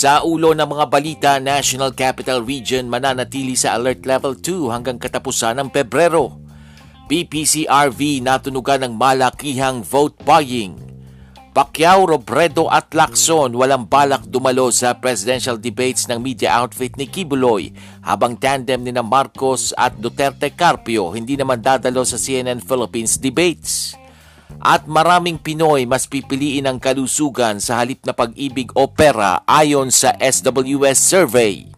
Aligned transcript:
Sa 0.00 0.24
ulo 0.24 0.56
ng 0.56 0.64
mga 0.64 0.86
balita, 0.88 1.30
National 1.36 1.92
Capital 1.92 2.40
Region 2.40 2.88
mananatili 2.88 3.52
sa 3.52 3.76
Alert 3.76 4.08
Level 4.08 4.32
2 4.32 4.72
hanggang 4.72 4.96
katapusan 4.96 5.60
ng 5.60 5.68
Pebrero. 5.68 6.40
PPCRV 7.04 8.24
natunugan 8.24 8.80
ng 8.80 8.96
malakihang 8.96 9.84
vote 9.84 10.16
buying. 10.24 10.80
Pacquiao, 11.52 12.08
Robredo 12.08 12.72
at 12.72 12.96
Lacson 12.96 13.52
walang 13.52 13.84
balak 13.92 14.24
dumalo 14.24 14.72
sa 14.72 14.96
presidential 14.96 15.60
debates 15.60 16.08
ng 16.08 16.16
media 16.16 16.56
outfit 16.56 16.96
ni 16.96 17.04
Kibuloy 17.04 17.68
habang 18.00 18.40
tandem 18.40 18.80
ni 18.80 18.96
na 18.96 19.04
Marcos 19.04 19.76
at 19.76 20.00
Duterte 20.00 20.48
Carpio 20.56 21.12
hindi 21.12 21.36
naman 21.36 21.60
dadalo 21.60 22.08
sa 22.08 22.16
CNN 22.16 22.64
Philippines 22.64 23.20
debates 23.20 23.99
at 24.58 24.90
maraming 24.90 25.38
Pinoy 25.38 25.86
mas 25.86 26.10
pipiliin 26.10 26.66
ang 26.66 26.82
kalusugan 26.82 27.62
sa 27.62 27.78
halip 27.78 28.02
na 28.02 28.10
pag-ibig 28.10 28.74
o 28.74 28.90
pera 28.90 29.46
ayon 29.46 29.94
sa 29.94 30.10
SWS 30.18 30.98
survey. 30.98 31.70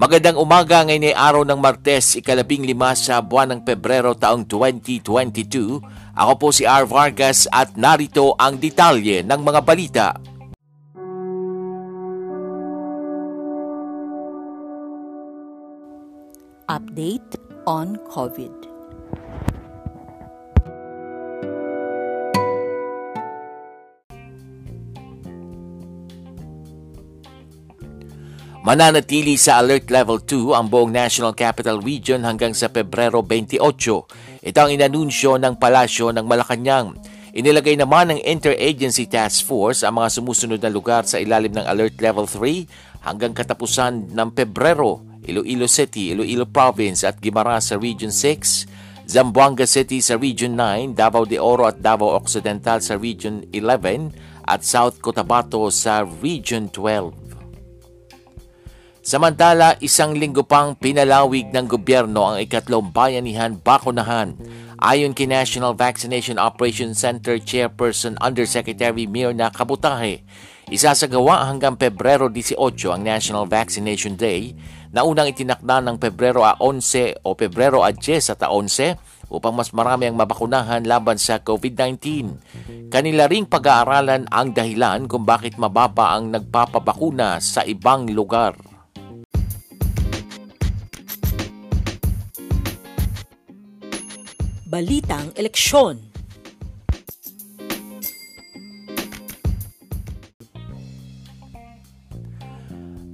Magandang 0.00 0.40
umaga 0.40 0.80
ngayon 0.80 1.12
ay 1.12 1.16
araw 1.16 1.44
ng 1.44 1.60
Martes, 1.60 2.16
ikalabing 2.16 2.64
lima 2.64 2.96
sa 2.96 3.20
buwan 3.20 3.52
ng 3.52 3.60
Pebrero 3.68 4.16
taong 4.16 4.48
2022. 4.48 5.76
Ako 6.16 6.32
po 6.40 6.48
si 6.56 6.64
R. 6.64 6.88
Vargas 6.88 7.44
at 7.52 7.76
narito 7.76 8.32
ang 8.40 8.56
detalye 8.56 9.20
ng 9.20 9.40
mga 9.44 9.60
balita. 9.60 10.08
Update 16.64 17.36
on 17.68 18.00
COVID. 18.08 18.69
Mananatili 28.60 29.40
sa 29.40 29.56
Alert 29.56 29.88
Level 29.88 30.20
2 30.20 30.52
ang 30.52 30.68
buong 30.68 30.92
National 30.92 31.32
Capital 31.32 31.80
Region 31.80 32.28
hanggang 32.28 32.52
sa 32.52 32.68
Pebrero 32.68 33.24
28. 33.24 33.56
Ito 34.44 34.58
ang 34.60 34.68
inanunsyo 34.76 35.40
ng 35.40 35.56
Palasyo 35.56 36.12
ng 36.12 36.28
Malacanang. 36.28 36.92
Inilagay 37.32 37.80
naman 37.80 38.12
ng 38.12 38.20
Interagency 38.20 39.08
Task 39.08 39.48
Force 39.48 39.80
ang 39.80 39.96
mga 39.96 40.12
sumusunod 40.12 40.60
na 40.60 40.68
lugar 40.68 41.08
sa 41.08 41.16
ilalim 41.16 41.56
ng 41.56 41.64
Alert 41.64 42.04
Level 42.04 42.28
3 42.28 43.08
hanggang 43.08 43.32
katapusan 43.32 44.12
ng 44.12 44.28
Pebrero. 44.36 45.08
Iloilo 45.24 45.64
City, 45.64 46.12
Iloilo 46.12 46.44
Province 46.44 47.08
at 47.08 47.16
Guimaras 47.16 47.72
sa 47.72 47.80
Region 47.80 48.12
6, 48.12 49.08
Zamboanga 49.08 49.64
City 49.64 50.04
sa 50.04 50.20
Region 50.20 50.52
9, 50.52 50.92
Davao 50.92 51.24
de 51.24 51.40
Oro 51.40 51.64
at 51.64 51.80
Davao 51.80 52.12
Occidental 52.12 52.84
sa 52.84 53.00
Region 53.00 53.40
11 53.56 54.12
at 54.44 54.60
South 54.68 55.00
Cotabato 55.00 55.64
sa 55.72 56.04
Region 56.04 56.68
12. 56.68 57.19
Samantala, 59.00 59.80
isang 59.80 60.12
linggo 60.12 60.44
pang 60.44 60.76
pinalawig 60.76 61.48
ng 61.48 61.64
gobyerno 61.64 62.20
ang 62.20 62.36
ikatlong 62.36 62.92
bayanihan 62.92 63.56
bakunahan. 63.56 64.36
Ayon 64.76 65.16
kay 65.16 65.24
National 65.24 65.72
Vaccination 65.72 66.36
Operations 66.36 67.00
Center 67.00 67.40
Chairperson 67.40 68.20
Undersecretary 68.20 69.08
Mirna 69.08 69.48
Kabutahe, 69.48 70.20
isasagawa 70.68 71.48
hanggang 71.48 71.80
Pebrero 71.80 72.28
18 72.28 72.60
ang 72.92 73.00
National 73.00 73.48
Vaccination 73.48 74.20
Day 74.20 74.52
na 74.92 75.08
unang 75.08 75.32
itinakda 75.32 75.80
ng 75.80 75.96
Pebrero 75.96 76.44
a 76.44 76.60
11 76.60 77.24
o 77.24 77.32
Pebrero 77.32 77.80
a 77.80 77.96
10 77.96 78.36
at 78.36 78.44
11 78.44 79.00
upang 79.32 79.56
mas 79.56 79.72
marami 79.72 80.12
ang 80.12 80.20
mabakunahan 80.20 80.84
laban 80.84 81.16
sa 81.16 81.40
COVID-19. 81.40 82.36
Kanila 82.92 83.24
ring 83.32 83.48
pag-aaralan 83.48 84.28
ang 84.28 84.52
dahilan 84.52 85.08
kung 85.08 85.24
bakit 85.24 85.56
mababa 85.56 86.12
ang 86.12 86.28
nagpapabakuna 86.28 87.40
sa 87.40 87.64
ibang 87.64 88.04
lugar. 88.12 88.69
Balitang 94.70 95.34
Eleksyon 95.34 95.98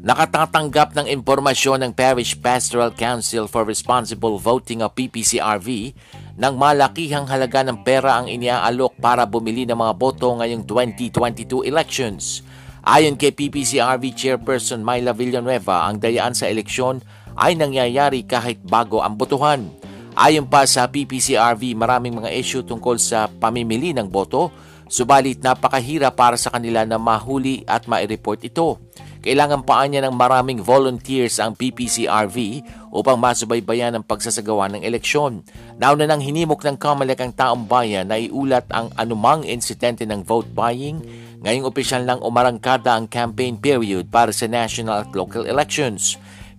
Nakatatanggap 0.04 0.92
ng 0.92 1.08
impormasyon 1.08 1.80
ng 1.80 1.92
Parish 1.96 2.36
Pastoral 2.36 2.92
Council 2.92 3.48
for 3.48 3.64
Responsible 3.64 4.36
Voting 4.36 4.84
o 4.84 4.92
PPCRV 4.92 5.96
ng 6.36 6.54
malakihang 6.60 7.24
halaga 7.24 7.64
ng 7.64 7.80
pera 7.80 8.20
ang 8.20 8.28
iniaalok 8.28 8.92
para 9.00 9.24
bumili 9.24 9.64
ng 9.64 9.80
mga 9.80 9.96
boto 9.96 10.36
ngayong 10.36 10.68
2022 10.68 11.64
elections. 11.64 12.44
Ayon 12.84 13.16
kay 13.16 13.32
PPCRV 13.32 14.12
Chairperson 14.12 14.84
Myla 14.84 15.16
Villanueva, 15.16 15.88
ang 15.88 16.04
dayaan 16.04 16.36
sa 16.36 16.52
eleksyon 16.52 17.00
ay 17.32 17.56
nangyayari 17.56 18.28
kahit 18.28 18.60
bago 18.60 19.00
ang 19.00 19.16
botohan. 19.16 19.85
Ayon 20.16 20.48
pa 20.48 20.64
sa 20.64 20.88
PPCRV, 20.88 21.76
maraming 21.76 22.16
mga 22.16 22.32
issue 22.32 22.64
tungkol 22.64 22.96
sa 22.96 23.28
pamimili 23.28 23.92
ng 23.92 24.08
boto, 24.08 24.48
subalit 24.88 25.44
napakahirap 25.44 26.16
para 26.16 26.40
sa 26.40 26.48
kanila 26.48 26.88
na 26.88 26.96
mahuli 26.96 27.60
at 27.68 27.84
ma-report 27.84 28.40
ito. 28.48 28.80
Kailangan 29.20 29.68
pa 29.68 29.84
niya 29.84 30.08
ng 30.08 30.16
maraming 30.16 30.64
volunteers 30.64 31.36
ang 31.36 31.52
PPCRV 31.52 32.64
upang 32.96 33.20
masubaybayan 33.20 33.92
ang 33.92 34.08
pagsasagawa 34.08 34.72
ng 34.72 34.88
eleksyon. 34.88 35.44
Nauna 35.76 36.08
nang 36.08 36.24
hinimok 36.24 36.64
ng 36.64 36.80
Comelec 36.80 37.20
ang 37.20 37.36
taong 37.36 37.68
bayan 37.68 38.08
na 38.08 38.16
iulat 38.16 38.64
ang 38.72 38.88
anumang 38.96 39.44
insidente 39.44 40.08
ng 40.08 40.24
vote 40.24 40.48
buying, 40.48 40.96
ngayong 41.44 41.68
opisyal 41.68 42.08
lang 42.08 42.24
umarangkada 42.24 42.96
ang 42.96 43.04
campaign 43.04 43.60
period 43.60 44.08
para 44.08 44.32
sa 44.32 44.48
national 44.48 45.04
at 45.04 45.12
local 45.12 45.44
elections. 45.44 46.16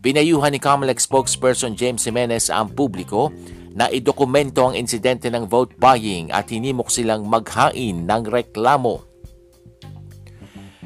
Pinayuhan 0.08 0.56
ni 0.56 0.60
COMELEC 0.64 1.04
spokesperson 1.04 1.76
James 1.76 2.00
Jimenez 2.00 2.48
ang 2.48 2.72
publiko 2.72 3.28
na 3.76 3.92
idokumento 3.92 4.64
ang 4.64 4.72
insidente 4.72 5.28
ng 5.28 5.52
vote 5.52 5.76
buying 5.76 6.32
at 6.32 6.48
hinimok 6.48 6.88
silang 6.88 7.28
maghain 7.28 8.08
ng 8.08 8.24
reklamo. 8.24 9.04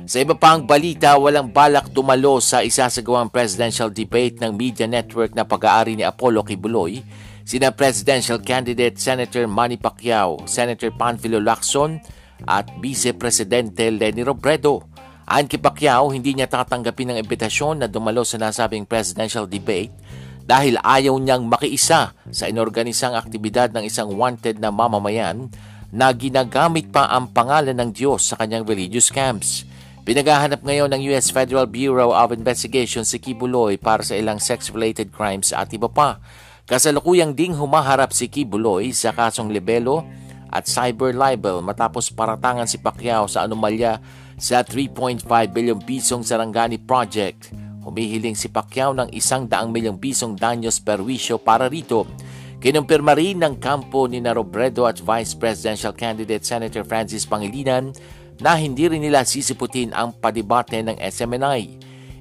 Sa 0.09 0.25
iba 0.25 0.33
pang 0.33 0.65
balita, 0.65 1.21
walang 1.21 1.53
balak 1.53 1.93
tumalo 1.93 2.41
sa 2.41 2.65
isasagawang 2.65 3.29
presidential 3.29 3.93
debate 3.93 4.41
ng 4.41 4.57
media 4.57 4.89
network 4.89 5.37
na 5.37 5.45
pag-aari 5.45 5.93
ni 5.93 6.01
Apollo 6.01 6.49
Kibuloy, 6.49 7.05
sina 7.45 7.69
presidential 7.69 8.41
candidate 8.41 8.97
Senator 8.97 9.45
Manny 9.45 9.77
Pacquiao, 9.77 10.49
Senator 10.49 10.89
Panfilo 10.97 11.37
Lacson 11.37 12.01
at 12.49 12.65
Vice 12.81 13.13
Presidente 13.13 13.85
Leni 13.93 14.25
Robredo. 14.25 14.90
Ayon 15.31 15.47
kay 15.47 15.63
Pacquiao, 15.63 16.11
hindi 16.11 16.35
niya 16.35 16.51
tatanggapin 16.51 17.15
ang 17.15 17.23
imbitasyon 17.23 17.79
na 17.79 17.87
dumalo 17.87 18.27
sa 18.27 18.35
nasabing 18.35 18.83
presidential 18.83 19.47
debate 19.47 19.95
dahil 20.43 20.75
ayaw 20.83 21.15
niyang 21.15 21.47
makiisa 21.47 22.11
sa 22.11 22.45
inorganisang 22.51 23.15
aktibidad 23.15 23.71
ng 23.71 23.87
isang 23.87 24.11
wanted 24.11 24.59
na 24.59 24.75
mamamayan 24.75 25.47
na 25.87 26.11
ginagamit 26.11 26.91
pa 26.91 27.07
ang 27.07 27.31
pangalan 27.31 27.79
ng 27.79 27.95
Diyos 27.95 28.27
sa 28.27 28.35
kanyang 28.35 28.67
religious 28.67 29.07
camps. 29.07 29.63
Pinagahanap 30.03 30.67
ngayon 30.67 30.91
ng 30.91 31.15
US 31.15 31.31
Federal 31.31 31.63
Bureau 31.63 32.11
of 32.11 32.35
Investigation 32.35 33.07
si 33.07 33.15
Kibuloy 33.15 33.79
para 33.79 34.03
sa 34.03 34.19
ilang 34.19 34.35
sex-related 34.35 35.15
crimes 35.15 35.55
at 35.55 35.71
iba 35.71 35.87
pa. 35.87 36.19
Kasalukuyang 36.67 37.31
ding 37.31 37.55
humaharap 37.55 38.11
si 38.11 38.27
Kibuloy 38.27 38.91
sa 38.91 39.15
kasong 39.15 39.47
libelo 39.47 40.03
at 40.51 40.67
cyber 40.67 41.15
libel 41.15 41.63
matapos 41.63 42.11
paratangan 42.11 42.67
si 42.67 42.75
Pacquiao 42.83 43.31
sa 43.31 43.47
anomalya 43.47 44.03
sa 44.41 44.65
3.5 44.65 45.21
bilyong 45.53 45.85
pisong 45.85 46.25
Sarangani 46.25 46.81
Project. 46.81 47.53
Humihiling 47.85 48.33
si 48.33 48.49
Pacquiao 48.49 48.89
ng 48.89 49.13
isang 49.13 49.45
daang 49.45 49.69
milyong 49.69 50.01
pisong 50.01 50.33
danyos 50.33 50.81
perwisyo 50.81 51.37
para 51.37 51.69
rito. 51.69 52.09
Kinumpirma 52.57 53.13
rin 53.13 53.37
ng 53.45 53.61
kampo 53.61 54.09
ni 54.09 54.17
na 54.17 54.33
Robredo 54.33 54.89
at 54.89 54.97
Vice 54.97 55.37
Presidential 55.37 55.93
Candidate 55.93 56.41
Senator 56.41 56.81
Francis 56.81 57.25
Pangilinan 57.25 57.93
na 58.41 58.57
hindi 58.57 58.89
rin 58.89 59.05
nila 59.05 59.21
sisiputin 59.21 59.93
ang 59.93 60.17
padibate 60.17 60.81
ng 60.81 60.97
SMNI. 60.97 61.61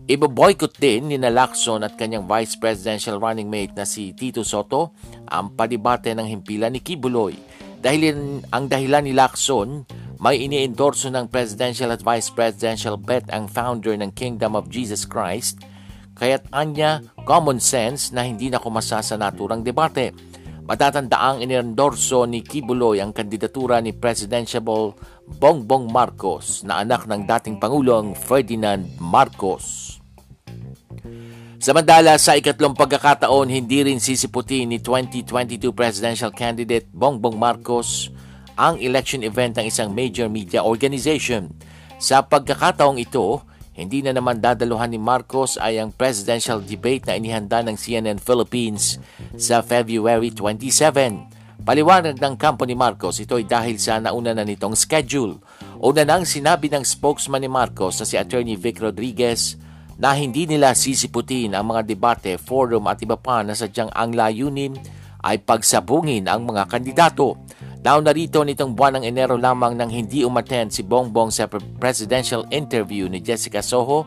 Ibo-boycott 0.04 0.76
din 0.76 1.08
ni 1.08 1.16
Lacson 1.16 1.84
at 1.84 1.96
kanyang 1.96 2.28
Vice 2.28 2.60
Presidential 2.60 3.16
running 3.16 3.48
mate 3.48 3.72
na 3.72 3.88
si 3.88 4.12
Tito 4.12 4.44
Soto 4.44 4.92
ang 5.28 5.56
padibate 5.56 6.12
ng 6.12 6.24
himpilan 6.28 6.72
ni 6.76 6.84
Kibuloy. 6.84 7.32
Dahil 7.80 8.12
ang 8.52 8.68
dahilan 8.68 9.08
ni 9.08 9.16
Lacson, 9.16 9.88
may 10.20 10.44
iniendorso 10.44 11.08
ng 11.08 11.32
presidential 11.32 11.88
at 11.96 12.04
vice 12.04 12.28
presidential 12.28 13.00
bet 13.00 13.24
ang 13.32 13.48
founder 13.48 13.96
ng 13.96 14.12
Kingdom 14.12 14.52
of 14.52 14.68
Jesus 14.68 15.08
Christ, 15.08 15.64
kaya't 16.12 16.44
anya 16.52 17.00
common 17.24 17.56
sense 17.56 18.12
na 18.12 18.28
hindi 18.28 18.52
na 18.52 18.60
kumasa 18.60 19.00
sa 19.00 19.16
naturang 19.16 19.64
debate. 19.64 20.12
Matatandaang 20.68 21.40
iniendorso 21.40 22.28
ni 22.28 22.44
Kibuloy 22.44 23.00
ang 23.00 23.16
kandidatura 23.16 23.80
ni 23.80 23.96
Presidential 23.96 24.92
Bongbong 25.24 25.88
Marcos 25.88 26.68
na 26.68 26.84
anak 26.84 27.08
ng 27.08 27.24
dating 27.24 27.56
Pangulong 27.56 28.12
Ferdinand 28.12 28.84
Marcos. 29.00 29.96
Samantala, 31.60 32.20
sa 32.20 32.36
ikatlong 32.36 32.76
pagkakataon, 32.76 33.48
hindi 33.48 33.84
rin 33.84 34.00
sisiputin 34.00 34.68
ni 34.68 34.84
2022 34.84 35.72
presidential 35.72 36.32
candidate 36.32 36.88
Bongbong 36.92 37.40
Marcos 37.40 38.12
ang 38.60 38.76
election 38.76 39.24
event 39.24 39.56
ng 39.56 39.72
isang 39.72 39.88
major 39.88 40.28
media 40.28 40.60
organization. 40.60 41.48
Sa 41.96 42.20
pagkakataong 42.20 43.00
ito, 43.00 43.40
hindi 43.72 44.04
na 44.04 44.12
naman 44.12 44.44
dadaluhan 44.44 44.92
ni 44.92 45.00
Marcos 45.00 45.56
ay 45.56 45.80
ang 45.80 45.88
presidential 45.88 46.60
debate 46.60 47.08
na 47.08 47.16
inihanda 47.16 47.64
ng 47.64 47.80
CNN 47.80 48.20
Philippines 48.20 49.00
sa 49.40 49.64
February 49.64 50.28
27. 50.36 51.64
Paliwanag 51.64 52.20
ng 52.20 52.34
kampo 52.36 52.68
ni 52.68 52.76
Marcos, 52.76 53.20
ito 53.20 53.40
ay 53.40 53.48
dahil 53.48 53.80
sa 53.80 53.96
nauna 53.96 54.36
na 54.36 54.44
nitong 54.44 54.76
schedule. 54.76 55.40
Una 55.80 56.04
nang 56.04 56.28
sinabi 56.28 56.68
ng 56.68 56.84
spokesman 56.84 57.40
ni 57.40 57.48
Marcos 57.48 57.96
na 58.00 58.04
si 58.04 58.20
Attorney 58.20 58.60
Vic 58.60 58.80
Rodriguez 58.80 59.56
na 60.00 60.16
hindi 60.16 60.48
nila 60.48 60.72
sisiputin 60.72 61.52
ang 61.52 61.72
mga 61.72 61.84
debate, 61.84 62.40
forum 62.40 62.88
at 62.88 63.00
iba 63.04 63.16
pa 63.16 63.44
na 63.44 63.52
sadyang 63.52 63.92
ang 63.92 64.16
layunin 64.16 64.76
ay 65.20 65.40
pagsabungin 65.44 66.28
ang 66.28 66.48
mga 66.48 66.64
kandidato. 66.68 67.36
Nauna 67.80 68.12
rito 68.12 68.44
nitong 68.44 68.76
buwan 68.76 69.00
ng 69.00 69.08
Enero 69.08 69.40
lamang 69.40 69.72
nang 69.72 69.88
hindi 69.88 70.20
umattend 70.20 70.68
si 70.68 70.84
Bongbong 70.84 71.32
sa 71.32 71.48
presidential 71.80 72.44
interview 72.52 73.08
ni 73.08 73.24
Jessica 73.24 73.64
Soho 73.64 74.04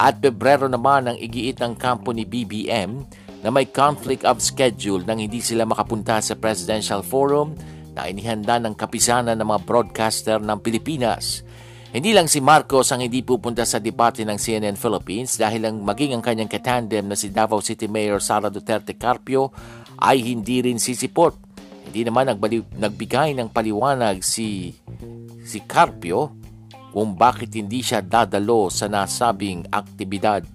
at 0.00 0.24
Pebrero 0.24 0.72
naman 0.72 1.04
ang 1.04 1.16
igiit 1.20 1.60
ng 1.60 1.76
kampo 1.76 2.16
ni 2.16 2.24
BBM 2.24 3.04
na 3.44 3.52
may 3.52 3.68
conflict 3.68 4.24
of 4.24 4.40
schedule 4.40 5.04
nang 5.04 5.20
hindi 5.20 5.44
sila 5.44 5.68
makapunta 5.68 6.16
sa 6.24 6.32
presidential 6.32 7.04
forum 7.04 7.52
na 7.92 8.08
inihanda 8.08 8.56
ng 8.56 8.72
kapisanan 8.72 9.36
ng 9.36 9.48
mga 9.52 9.68
broadcaster 9.68 10.40
ng 10.40 10.56
Pilipinas. 10.64 11.44
Hindi 11.92 12.16
lang 12.16 12.24
si 12.24 12.40
Marcos 12.40 12.88
ang 12.88 13.04
hindi 13.04 13.20
pupunta 13.20 13.68
sa 13.68 13.84
debate 13.84 14.24
ng 14.24 14.40
CNN 14.40 14.80
Philippines 14.80 15.36
dahil 15.36 15.68
ang 15.68 15.76
maging 15.84 16.16
ang 16.16 16.22
kanyang 16.24 16.48
katandem 16.48 17.04
na 17.04 17.18
si 17.18 17.28
Davao 17.28 17.60
City 17.60 17.84
Mayor 17.84 18.24
Sara 18.24 18.48
Duterte 18.48 18.96
Carpio 18.96 19.52
ay 20.00 20.24
hindi 20.24 20.64
rin 20.64 20.80
sisipot. 20.80 21.49
Hindi 21.90 22.06
naman 22.06 22.30
nagbali- 22.30 22.70
nagbigay 22.78 23.34
ng 23.34 23.50
paliwanag 23.50 24.22
si 24.22 24.78
si 25.42 25.58
Carpio 25.66 26.30
kung 26.94 27.18
bakit 27.18 27.50
hindi 27.58 27.82
siya 27.82 27.98
dadalo 27.98 28.70
sa 28.70 28.86
nasabing 28.86 29.66
aktibidad. 29.74 30.46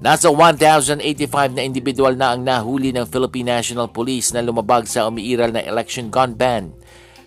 Nasa 0.00 0.32
1,085 0.32 1.56
na 1.56 1.64
individual 1.64 2.16
na 2.16 2.32
ang 2.32 2.40
nahuli 2.40 2.92
ng 2.92 3.04
Philippine 3.04 3.60
National 3.60 3.92
Police 3.92 4.32
na 4.32 4.40
lumabag 4.40 4.88
sa 4.88 5.08
umiiral 5.08 5.52
na 5.52 5.64
election 5.64 6.08
gun 6.08 6.32
ban. 6.32 6.72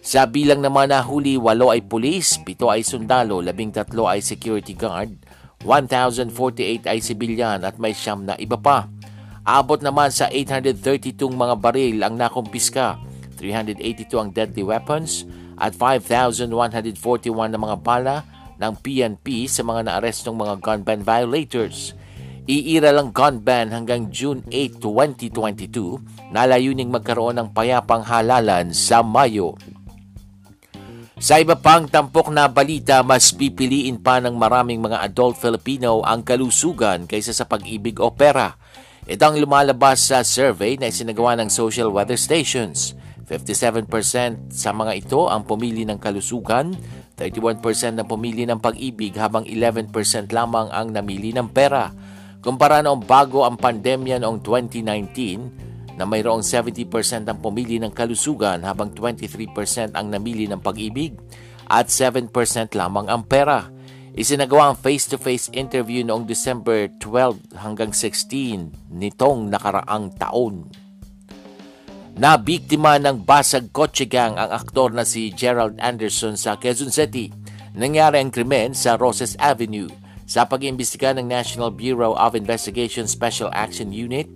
Sa 0.01 0.25
bilang 0.25 0.65
naman 0.65 0.89
nahuli, 0.89 1.37
walo 1.37 1.69
ay 1.69 1.85
pulis, 1.85 2.41
pito 2.41 2.69
ay 2.69 2.81
sundalo, 2.81 3.45
labing 3.45 3.69
tatlo 3.69 4.09
ay 4.09 4.25
security 4.25 4.73
guard, 4.73 5.11
1,048 5.65 6.87
ay 6.87 6.97
sibilyan 7.03 7.61
at 7.61 7.75
may 7.77 7.91
siyam 7.91 8.25
na 8.25 8.33
iba 8.41 8.55
pa. 8.55 8.87
Abot 9.49 9.81
naman 9.81 10.13
sa 10.13 10.29
832 10.29 11.25
mga 11.25 11.57
baril 11.57 11.97
ang 12.05 12.13
nakumpiska, 12.13 13.01
382 13.41 14.13
ang 14.13 14.29
deadly 14.29 14.61
weapons 14.61 15.25
at 15.57 15.73
5,141 15.73 16.53
na 17.49 17.57
mga 17.57 17.77
bala 17.81 18.21
ng 18.61 18.77
PNP 18.77 19.49
sa 19.49 19.65
mga 19.65 19.89
naarestong 19.89 20.37
mga 20.37 20.53
gun 20.61 20.85
ban 20.85 21.01
violators. 21.01 21.97
Iira 22.45 22.93
lang 22.93 23.09
gun 23.09 23.41
ban 23.41 23.73
hanggang 23.73 24.13
June 24.13 24.45
8, 24.53 24.77
2022 24.85 26.29
na 26.29 26.45
layuning 26.45 26.93
magkaroon 26.93 27.41
ng 27.41 27.49
payapang 27.49 28.05
halalan 28.05 28.69
sa 28.69 29.01
Mayo. 29.01 29.57
Sa 31.17 31.41
iba 31.41 31.57
pang 31.57 31.89
tampok 31.89 32.29
na 32.29 32.45
balita, 32.47 33.01
mas 33.01 33.33
pipiliin 33.33 33.97
pa 33.97 34.21
ng 34.21 34.37
maraming 34.37 34.77
mga 34.77 35.03
adult 35.03 35.41
Filipino 35.41 36.05
ang 36.05 36.21
kalusugan 36.21 37.09
kaysa 37.09 37.33
sa 37.33 37.49
pag-ibig 37.49 37.97
o 37.97 38.13
pera. 38.13 38.55
Ito 39.09 39.25
ang 39.25 39.41
lumalabas 39.41 40.13
sa 40.13 40.21
survey 40.21 40.77
na 40.77 40.93
isinagawa 40.93 41.33
ng 41.41 41.49
social 41.49 41.89
weather 41.89 42.13
stations. 42.13 42.93
57% 43.25 43.89
sa 44.53 44.69
mga 44.69 45.01
ito 45.01 45.25
ang 45.25 45.49
pumili 45.49 45.81
ng 45.81 45.97
kalusugan, 45.97 46.77
31% 47.17 47.57
ang 47.97 48.05
pumili 48.05 48.45
ng 48.45 48.61
pag-ibig 48.61 49.17
habang 49.17 49.49
11% 49.49 49.89
lamang 50.29 50.69
ang 50.69 50.93
namili 50.93 51.33
ng 51.33 51.49
pera. 51.49 51.89
Kumpara 52.45 52.85
noong 52.85 53.01
bago 53.01 53.49
ang 53.49 53.57
pandemya 53.57 54.21
noong 54.21 54.45
2019, 54.45 55.97
na 55.97 56.05
mayroong 56.05 56.45
70% 56.45 57.25
ang 57.25 57.41
pumili 57.41 57.81
ng 57.81 57.89
kalusugan 57.89 58.61
habang 58.61 58.93
23% 58.93 59.97
ang 59.97 60.07
namili 60.13 60.45
ng 60.45 60.61
pag-ibig 60.61 61.17
at 61.65 61.89
7% 61.89 62.29
lamang 62.77 63.09
ang 63.09 63.25
pera. 63.25 63.67
Isinagawa 64.19 64.75
ang 64.75 64.75
face-to-face 64.75 65.55
interview 65.55 66.03
noong 66.03 66.27
December 66.27 66.91
12 66.99 67.55
hanggang 67.55 67.95
16 67.95 68.91
nitong 68.91 69.47
nakaraang 69.47 70.11
taon. 70.19 70.67
Nabiktima 72.19 72.99
ng 72.99 73.23
basag 73.23 73.71
kotse 73.71 74.03
gang 74.03 74.35
ang 74.35 74.51
aktor 74.51 74.91
na 74.91 75.07
si 75.07 75.31
Gerald 75.31 75.79
Anderson 75.79 76.35
sa 76.35 76.59
Quezon 76.59 76.91
City. 76.91 77.31
Nangyari 77.79 78.19
ang 78.19 78.27
krimen 78.27 78.75
sa 78.75 78.99
Roses 78.99 79.39
Avenue. 79.39 79.87
Sa 80.27 80.43
pag-iimbestiga 80.43 81.15
ng 81.15 81.23
National 81.23 81.71
Bureau 81.71 82.11
of 82.19 82.35
Investigation 82.35 83.07
Special 83.07 83.47
Action 83.55 83.95
Unit, 83.95 84.27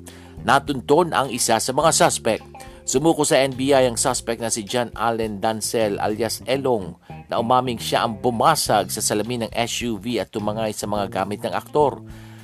Natunton 0.43 1.15
ang 1.15 1.31
isa 1.31 1.55
sa 1.57 1.71
mga 1.71 1.91
suspect. 1.95 2.43
Sumuko 2.83 3.23
sa 3.23 3.39
NBI 3.39 3.87
ang 3.87 3.95
suspect 3.95 4.43
na 4.43 4.51
si 4.51 4.67
John 4.67 4.91
Allen 4.99 5.39
Dancel 5.39 5.95
alias 6.03 6.43
Elong 6.43 6.99
na 7.27 7.39
umaming 7.39 7.79
siya 7.79 8.03
ang 8.03 8.19
bumasag 8.19 8.91
sa 8.91 8.99
salamin 8.99 9.47
ng 9.47 9.51
SUV 9.51 10.19
at 10.19 10.31
tumangay 10.31 10.71
sa 10.71 10.87
mga 10.89 11.09
gamit 11.09 11.43
ng 11.43 11.53
aktor. 11.53 12.03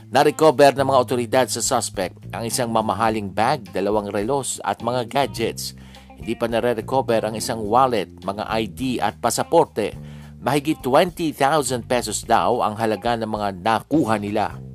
Na-recover 0.09 0.73
ng 0.73 0.89
mga 0.89 1.01
otoridad 1.01 1.47
sa 1.47 1.61
suspect 1.61 2.17
ang 2.33 2.47
isang 2.47 2.73
mamahaling 2.73 3.29
bag, 3.29 3.69
dalawang 3.69 4.09
relos 4.09 4.57
at 4.65 4.81
mga 4.81 5.05
gadgets. 5.05 5.77
Hindi 6.17 6.33
pa 6.33 6.49
nare-recover 6.49 7.23
ang 7.23 7.37
isang 7.37 7.61
wallet, 7.63 8.09
mga 8.25 8.43
ID 8.49 8.99
at 8.99 9.21
pasaporte. 9.21 9.93
Mahigit 10.41 10.81
20,000 10.81 11.85
pesos 11.85 12.25
daw 12.25 12.65
ang 12.65 12.73
halaga 12.75 13.15
ng 13.19 13.29
mga 13.29 13.49
nakuha 13.61 14.17
nila. 14.17 14.69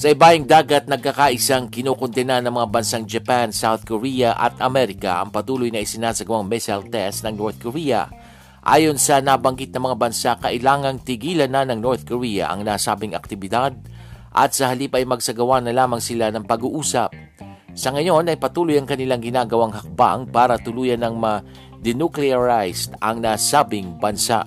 Sa 0.00 0.08
ibayang 0.08 0.46
dagat, 0.46 0.88
nagkakaisang 0.88 1.68
kinukundena 1.68 2.38
ng 2.40 2.54
mga 2.56 2.68
bansang 2.70 3.04
Japan, 3.04 3.50
South 3.50 3.82
Korea 3.84 4.32
at 4.32 4.56
Amerika 4.62 5.18
ang 5.18 5.28
patuloy 5.34 5.68
na 5.68 5.82
isinasagawang 5.82 6.46
missile 6.46 6.86
test 6.88 7.26
ng 7.26 7.34
North 7.36 7.58
Korea. 7.58 8.08
Ayon 8.70 9.02
sa 9.02 9.18
nabanggit 9.18 9.74
ng 9.74 9.82
mga 9.82 9.98
bansa, 9.98 10.30
kailangang 10.38 11.02
tigilan 11.02 11.50
na 11.50 11.66
ng 11.66 11.82
North 11.82 12.06
Korea 12.06 12.54
ang 12.54 12.62
nasabing 12.62 13.18
aktibidad 13.18 13.74
at 14.30 14.54
sa 14.54 14.70
halip 14.70 14.94
ay 14.94 15.02
magsagawa 15.02 15.58
na 15.58 15.74
lamang 15.74 15.98
sila 15.98 16.30
ng 16.30 16.46
pag-uusap. 16.46 17.10
Sa 17.74 17.90
ngayon 17.90 18.30
ay 18.30 18.38
patuloy 18.38 18.78
ang 18.78 18.86
kanilang 18.86 19.26
ginagawang 19.26 19.74
hakbang 19.74 20.30
para 20.30 20.54
tuluyan 20.54 21.02
ng 21.02 21.18
ma-denuclearized 21.18 22.94
ang 23.02 23.18
nasabing 23.18 23.98
bansa. 23.98 24.46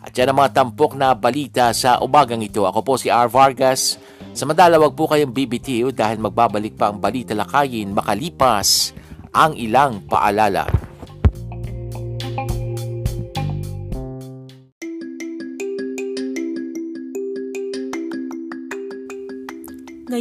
At 0.00 0.16
yan 0.16 0.32
ang 0.32 0.40
mga 0.40 0.56
tampok 0.56 0.96
na 0.96 1.12
balita 1.12 1.76
sa 1.76 2.00
umagang 2.00 2.40
ito. 2.40 2.64
Ako 2.64 2.80
po 2.80 2.96
si 2.96 3.12
R. 3.12 3.28
Vargas 3.28 4.00
Samantala, 4.36 4.80
wag 4.80 4.96
po 4.96 5.08
kayong 5.08 5.32
BBTO 5.32 5.92
dahil 5.92 6.20
magbabalik 6.20 6.76
pa 6.76 6.88
ang 6.88 7.00
balita 7.00 7.36
lakayin 7.36 7.92
makalipas 7.92 8.96
ang 9.32 9.56
ilang 9.56 10.04
paalala. 10.08 10.85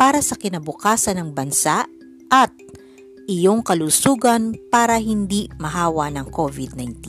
para 0.00 0.24
sa 0.24 0.32
kinabukasan 0.32 1.20
ng 1.20 1.36
bansa 1.36 1.84
at 2.32 2.48
iyong 3.28 3.60
kalusugan 3.60 4.56
para 4.72 4.96
hindi 4.96 5.52
mahawa 5.60 6.08
ng 6.08 6.24
COVID-19. 6.32 7.04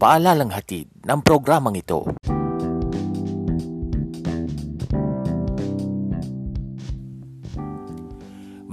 Paalalang 0.00 0.48
hatid 0.48 0.88
ng 1.04 1.20
programang 1.20 1.76
ito. 1.76 2.08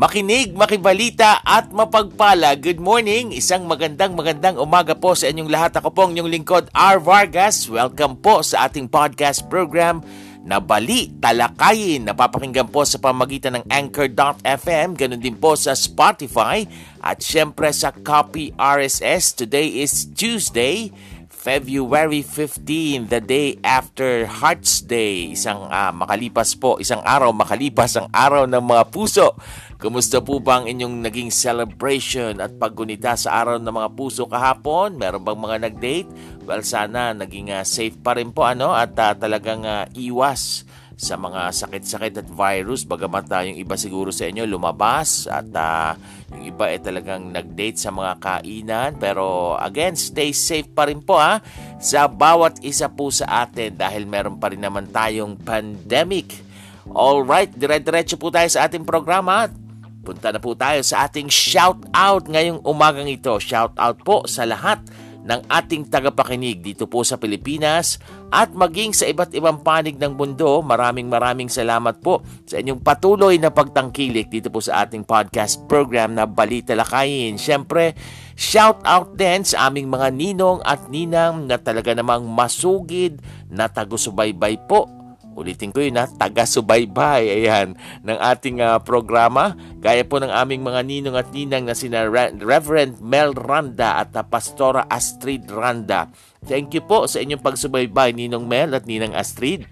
Makinig, 0.04 0.52
makibalita 0.52 1.40
at 1.48 1.72
mapagpala. 1.72 2.60
Good 2.60 2.84
morning. 2.84 3.32
Isang 3.32 3.64
magandang 3.72 4.20
magandang 4.20 4.60
umaga 4.60 5.00
po 5.00 5.16
sa 5.16 5.32
inyong 5.32 5.48
lahat. 5.48 5.80
Ako 5.80 5.96
pong 5.96 6.12
inyong 6.12 6.28
lingkod, 6.28 6.68
R. 6.76 7.00
Vargas. 7.00 7.72
Welcome 7.72 8.20
po 8.20 8.44
sa 8.44 8.68
ating 8.68 8.92
podcast 8.92 9.48
program 9.48 10.04
na 10.44 10.60
Bali 10.60 11.08
Talakayin. 11.24 12.04
Napapakinggan 12.04 12.68
po 12.68 12.84
sa 12.84 13.00
pamagitan 13.00 13.56
ng 13.56 13.66
Anchor.fm, 13.72 15.00
ganun 15.00 15.24
din 15.24 15.40
po 15.40 15.56
sa 15.56 15.72
Spotify 15.72 16.68
at 17.00 17.24
syempre 17.24 17.72
sa 17.72 17.96
Copy 17.96 18.52
RSS. 18.60 19.40
Today 19.40 19.88
is 19.88 20.12
Tuesday, 20.12 20.92
February 21.44 22.24
15, 22.24 23.12
the 23.12 23.20
day 23.20 23.60
after 23.68 24.24
Hearts 24.24 24.80
Day. 24.80 25.36
Isang 25.36 25.68
uh, 25.68 25.92
makalipas 25.92 26.56
po, 26.56 26.80
isang 26.80 27.04
araw 27.04 27.36
makalipas 27.36 28.00
ang 28.00 28.08
araw 28.16 28.48
ng 28.48 28.64
mga 28.64 28.88
puso. 28.88 29.36
Kumusta 29.76 30.24
po 30.24 30.40
ba 30.40 30.64
ang 30.64 30.72
inyong 30.72 31.04
naging 31.04 31.36
celebration 31.36 32.40
at 32.40 32.56
paggunita 32.56 33.20
sa 33.20 33.44
araw 33.44 33.60
ng 33.60 33.76
mga 33.76 33.90
puso 33.92 34.24
kahapon? 34.24 34.96
Meron 34.96 35.28
bang 35.28 35.44
mga 35.44 35.58
nag-date? 35.68 36.10
Well, 36.48 36.64
sana 36.64 37.12
naging 37.12 37.52
uh, 37.52 37.68
safe 37.68 38.00
pa 38.00 38.16
rin 38.16 38.32
po 38.32 38.48
ano 38.48 38.72
at 38.72 38.96
uh, 38.96 39.12
talagang 39.12 39.68
uh, 39.68 39.84
iwas 40.00 40.64
sa 41.04 41.20
mga 41.20 41.52
sakit-sakit 41.52 42.24
at 42.24 42.30
virus 42.32 42.88
bagamat 42.88 43.28
uh, 43.28 43.44
yung 43.44 43.60
iba 43.60 43.76
siguro 43.76 44.10
sa 44.16 44.32
inyo 44.32 44.48
lumabas 44.48 45.28
at 45.28 45.52
uh, 45.52 46.00
yung 46.32 46.56
iba 46.56 46.72
ay 46.72 46.80
talagang 46.80 47.36
nag-date 47.36 47.76
sa 47.76 47.92
mga 47.92 48.24
kainan 48.24 48.96
pero 48.96 49.60
again 49.60 50.00
stay 50.00 50.32
safe 50.32 50.72
pa 50.72 50.88
rin 50.88 51.04
po 51.04 51.20
ha 51.20 51.44
sa 51.84 52.08
bawat 52.08 52.64
isa 52.64 52.88
po 52.88 53.12
sa 53.12 53.44
atin 53.44 53.76
dahil 53.76 54.08
meron 54.08 54.40
pa 54.40 54.48
rin 54.48 54.64
naman 54.64 54.88
tayong 54.88 55.36
pandemic. 55.44 56.40
All 56.96 57.24
right, 57.28 57.52
dire-diretso 57.52 58.16
po 58.16 58.32
tayo 58.32 58.48
sa 58.48 58.68
ating 58.68 58.88
programa. 58.88 59.52
Punta 60.04 60.32
na 60.32 60.40
po 60.40 60.56
tayo 60.56 60.84
sa 60.84 61.08
ating 61.08 61.32
shout 61.32 61.80
out 61.96 62.28
ngayong 62.28 62.64
umagang 62.64 63.08
ito. 63.08 63.36
Shout 63.40 63.76
out 63.80 64.00
po 64.04 64.24
sa 64.28 64.44
lahat 64.44 64.80
ng 65.24 65.42
ating 65.48 65.88
tagapakinig 65.88 66.60
dito 66.60 66.84
po 66.84 67.02
sa 67.08 67.16
Pilipinas 67.16 67.96
at 68.28 68.52
maging 68.52 68.92
sa 68.92 69.08
iba't 69.08 69.32
ibang 69.32 69.64
panig 69.64 69.96
ng 69.96 70.20
mundo. 70.20 70.60
Maraming 70.60 71.08
maraming 71.08 71.48
salamat 71.48 72.04
po 72.04 72.20
sa 72.44 72.60
inyong 72.60 72.84
patuloy 72.84 73.40
na 73.40 73.52
pagtangkilik 73.52 74.28
dito 74.28 74.52
po 74.52 74.60
sa 74.60 74.84
ating 74.84 75.08
podcast 75.08 75.64
program 75.72 76.16
na 76.16 76.28
Balita 76.28 76.76
Lakayin. 76.76 77.40
Siyempre, 77.40 77.96
shout 78.36 78.84
out 78.84 79.16
din 79.16 79.48
sa 79.48 79.72
aming 79.72 79.88
mga 79.88 80.12
ninong 80.12 80.60
at 80.68 80.92
ninang 80.92 81.48
na 81.48 81.56
talaga 81.56 81.96
namang 81.96 82.28
masugid 82.28 83.24
na 83.48 83.72
tagusubaybay 83.72 84.60
po 84.68 85.03
Ulitin 85.34 85.74
ko 85.74 85.82
yun 85.82 85.98
ha, 85.98 86.06
taga-subaybay 86.06 87.44
ayan, 87.44 87.74
ng 88.06 88.18
ating 88.18 88.62
uh, 88.62 88.78
programa. 88.82 89.58
Gaya 89.82 90.06
po 90.06 90.22
ng 90.22 90.30
aming 90.30 90.62
mga 90.62 90.82
ninong 90.86 91.16
at 91.18 91.30
ninang 91.34 91.66
na 91.66 91.76
sina 91.76 92.06
Re- 92.06 92.38
Reverend 92.38 93.02
Mel 93.02 93.34
Randa 93.34 94.02
at 94.02 94.14
uh, 94.14 94.22
Pastora 94.22 94.86
Astrid 94.88 95.50
Randa. 95.50 96.10
Thank 96.44 96.76
you 96.76 96.84
po 96.84 97.08
sa 97.08 97.24
inyong 97.24 97.40
pagsubaybay, 97.40 98.12
Ninong 98.14 98.46
Mel 98.46 98.76
at 98.76 98.84
Ninang 98.84 99.16
Astrid. 99.16 99.66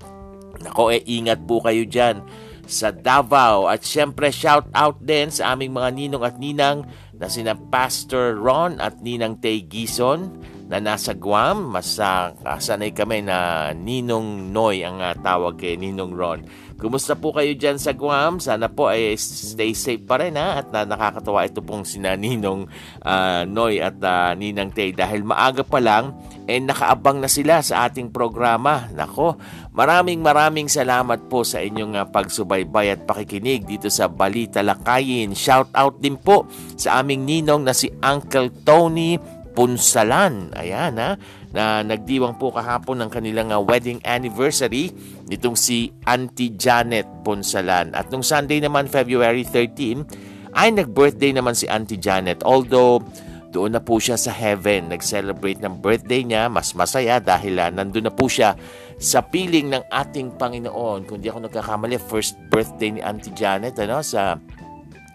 Nako, 0.61 0.93
eh, 0.93 1.03
ingat 1.03 1.43
po 1.43 1.59
kayo 1.59 1.83
dyan 1.83 2.23
sa 2.69 2.93
Davao. 2.93 3.67
At 3.67 3.83
syempre, 3.83 4.31
shout 4.31 4.69
out 4.71 5.01
din 5.03 5.27
sa 5.33 5.53
aming 5.53 5.75
mga 5.75 5.89
ninong 5.91 6.23
at 6.23 6.35
ninang 6.39 6.87
na 7.17 7.27
sina 7.27 7.53
Pastor 7.53 8.39
Ron 8.39 8.79
at 8.81 9.03
Ninang 9.03 9.37
Tay 9.37 9.61
Gison 9.67 10.41
na 10.71 10.79
nasa 10.79 11.11
Guam. 11.11 11.75
Mas 11.75 11.99
uh, 11.99 12.31
sanay 12.63 12.95
kami 12.95 13.27
na 13.27 13.69
Ninong 13.75 14.55
Noy 14.55 14.87
ang 14.87 15.03
uh, 15.03 15.11
tawag 15.19 15.59
kay 15.59 15.75
Ninong 15.75 16.15
Ron. 16.15 16.47
Kumusta 16.81 17.13
po 17.13 17.29
kayo 17.29 17.53
dyan 17.53 17.77
sa 17.77 17.93
Guam? 17.93 18.41
Sana 18.41 18.65
po 18.65 18.89
ay 18.89 19.13
stay 19.19 19.77
safe 19.77 20.01
pa 20.01 20.17
rin 20.17 20.33
ha? 20.33 20.63
at 20.63 20.73
na 20.73 20.81
nakakatawa 20.81 21.45
ito 21.45 21.61
pong 21.61 21.85
sina 21.85 22.17
Ninong 22.17 22.65
uh, 23.05 23.45
Noy 23.45 23.77
at 23.83 24.01
uh, 24.01 24.33
Ninang 24.33 24.73
Tay 24.73 24.95
dahil 24.95 25.21
maaga 25.21 25.61
pa 25.61 25.77
lang 25.77 26.17
eh 26.49 26.57
nakaabang 26.57 27.21
na 27.21 27.29
sila 27.29 27.61
sa 27.61 27.85
ating 27.85 28.09
programa. 28.09 28.89
Nako, 28.97 29.37
maraming 29.77 30.25
maraming 30.25 30.65
salamat 30.65 31.29
po 31.29 31.45
sa 31.45 31.61
inyong 31.61 32.01
uh, 32.01 32.09
pagsubaybay 32.09 32.97
at 32.97 33.05
pakikinig 33.05 33.69
dito 33.69 33.85
sa 33.93 34.09
Balita 34.09 34.65
Lakayin. 34.65 35.37
Shout 35.37 35.69
out 35.77 36.01
din 36.01 36.17
po 36.17 36.49
sa 36.81 36.97
aming 37.03 37.29
ninong 37.29 37.61
na 37.61 37.77
si 37.77 37.93
Uncle 38.01 38.49
Tony 38.65 39.40
Punsalan. 39.51 40.55
Ayan 40.55 40.95
ha, 40.95 41.19
na 41.51 41.83
nagdiwang 41.83 42.39
po 42.39 42.55
kahapon 42.55 43.03
ng 43.03 43.09
kanilang 43.11 43.51
uh, 43.51 43.59
wedding 43.59 43.99
anniversary 44.07 44.95
nitong 45.27 45.59
si 45.59 45.91
Auntie 46.07 46.55
Janet 46.55 47.07
Punsalan. 47.27 47.91
At 47.91 48.07
nung 48.09 48.23
Sunday 48.23 48.63
naman, 48.63 48.87
February 48.87 49.43
13, 49.43 50.55
ay 50.55 50.71
nag-birthday 50.75 51.35
naman 51.35 51.55
si 51.55 51.67
Auntie 51.67 51.99
Janet. 51.99 52.43
Although, 52.47 53.03
doon 53.51 53.75
na 53.75 53.83
po 53.83 53.99
siya 53.99 54.15
sa 54.15 54.31
heaven. 54.31 54.95
Nag-celebrate 54.95 55.59
ng 55.59 55.83
birthday 55.83 56.23
niya. 56.23 56.47
Mas 56.47 56.71
masaya 56.71 57.19
dahil 57.19 57.59
uh, 57.59 57.67
nandun 57.67 58.07
na 58.07 58.13
po 58.15 58.31
siya 58.31 58.55
sa 58.95 59.19
piling 59.19 59.67
ng 59.75 59.83
ating 59.91 60.39
Panginoon. 60.39 61.03
Kung 61.03 61.19
di 61.19 61.27
ako 61.27 61.51
nagkakamali, 61.51 61.99
first 61.99 62.39
birthday 62.47 62.95
ni 62.95 63.01
Auntie 63.03 63.35
Janet 63.35 63.75
ano, 63.83 63.99
sa 63.99 64.39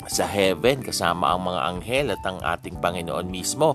sa 0.06 0.22
heaven 0.22 0.86
kasama 0.86 1.34
ang 1.34 1.50
mga 1.50 1.60
anghel 1.66 2.06
at 2.14 2.22
ang 2.22 2.38
ating 2.38 2.78
Panginoon 2.78 3.26
mismo. 3.26 3.74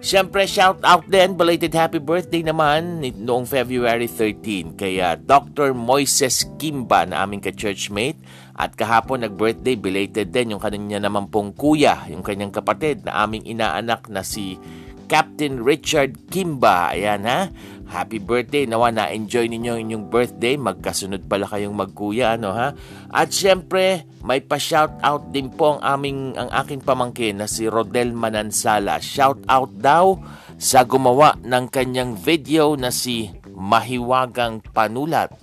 Siyempre, 0.00 0.48
shout 0.48 0.80
out 0.80 1.04
din, 1.12 1.36
belated 1.36 1.76
happy 1.76 2.00
birthday 2.00 2.40
naman 2.40 3.04
noong 3.04 3.44
February 3.44 4.08
13 4.08 4.72
kaya 4.72 5.12
Dr. 5.20 5.76
Moises 5.76 6.48
Kimba 6.56 7.04
na 7.04 7.20
aming 7.20 7.44
ka-churchmate 7.44 8.16
at 8.56 8.72
kahapon 8.80 9.28
nag-birthday, 9.28 9.76
belated 9.76 10.32
din 10.32 10.56
yung 10.56 10.62
kanya 10.64 11.04
naman 11.04 11.28
pong 11.28 11.52
kuya, 11.52 12.08
yung 12.08 12.24
kanyang 12.24 12.48
kapatid 12.48 13.04
na 13.04 13.28
aming 13.28 13.44
inaanak 13.44 14.08
na 14.08 14.24
si 14.24 14.56
Captain 15.04 15.60
Richard 15.60 16.16
Kimba. 16.32 16.96
Ayan 16.96 17.28
ha. 17.28 17.52
Happy 17.90 18.22
birthday. 18.22 18.70
Nawa 18.70 18.94
na-enjoy 18.94 19.50
ninyo 19.50 19.74
inyong 19.74 20.06
birthday. 20.06 20.54
Magkasunod 20.54 21.26
pala 21.26 21.50
kayong 21.50 21.74
magkuya. 21.74 22.38
Ano 22.38 22.54
ha? 22.54 22.70
At 23.10 23.34
syempre, 23.34 24.06
may 24.22 24.38
pa-shout 24.38 24.94
out 25.02 25.34
din 25.34 25.50
po 25.50 25.74
ang, 25.74 25.98
aming, 25.98 26.38
ang 26.38 26.54
aking 26.54 26.86
pamangkin 26.86 27.42
na 27.42 27.50
si 27.50 27.66
Rodel 27.66 28.14
Manansala. 28.14 29.02
Shout 29.02 29.42
out 29.50 29.74
daw 29.74 30.22
sa 30.54 30.86
gumawa 30.86 31.34
ng 31.42 31.66
kanyang 31.66 32.14
video 32.14 32.78
na 32.78 32.94
si 32.94 33.26
Mahiwagang 33.50 34.62
Panulat. 34.70 35.34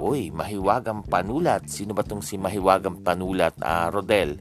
Uy, 0.00 0.32
Mahiwagang 0.32 1.04
Panulat. 1.04 1.68
Sino 1.68 1.92
ba 1.92 2.00
tong 2.00 2.24
si 2.24 2.40
Mahiwagang 2.40 3.04
Panulat? 3.04 3.60
Ah, 3.60 3.92
Rodel 3.92 4.40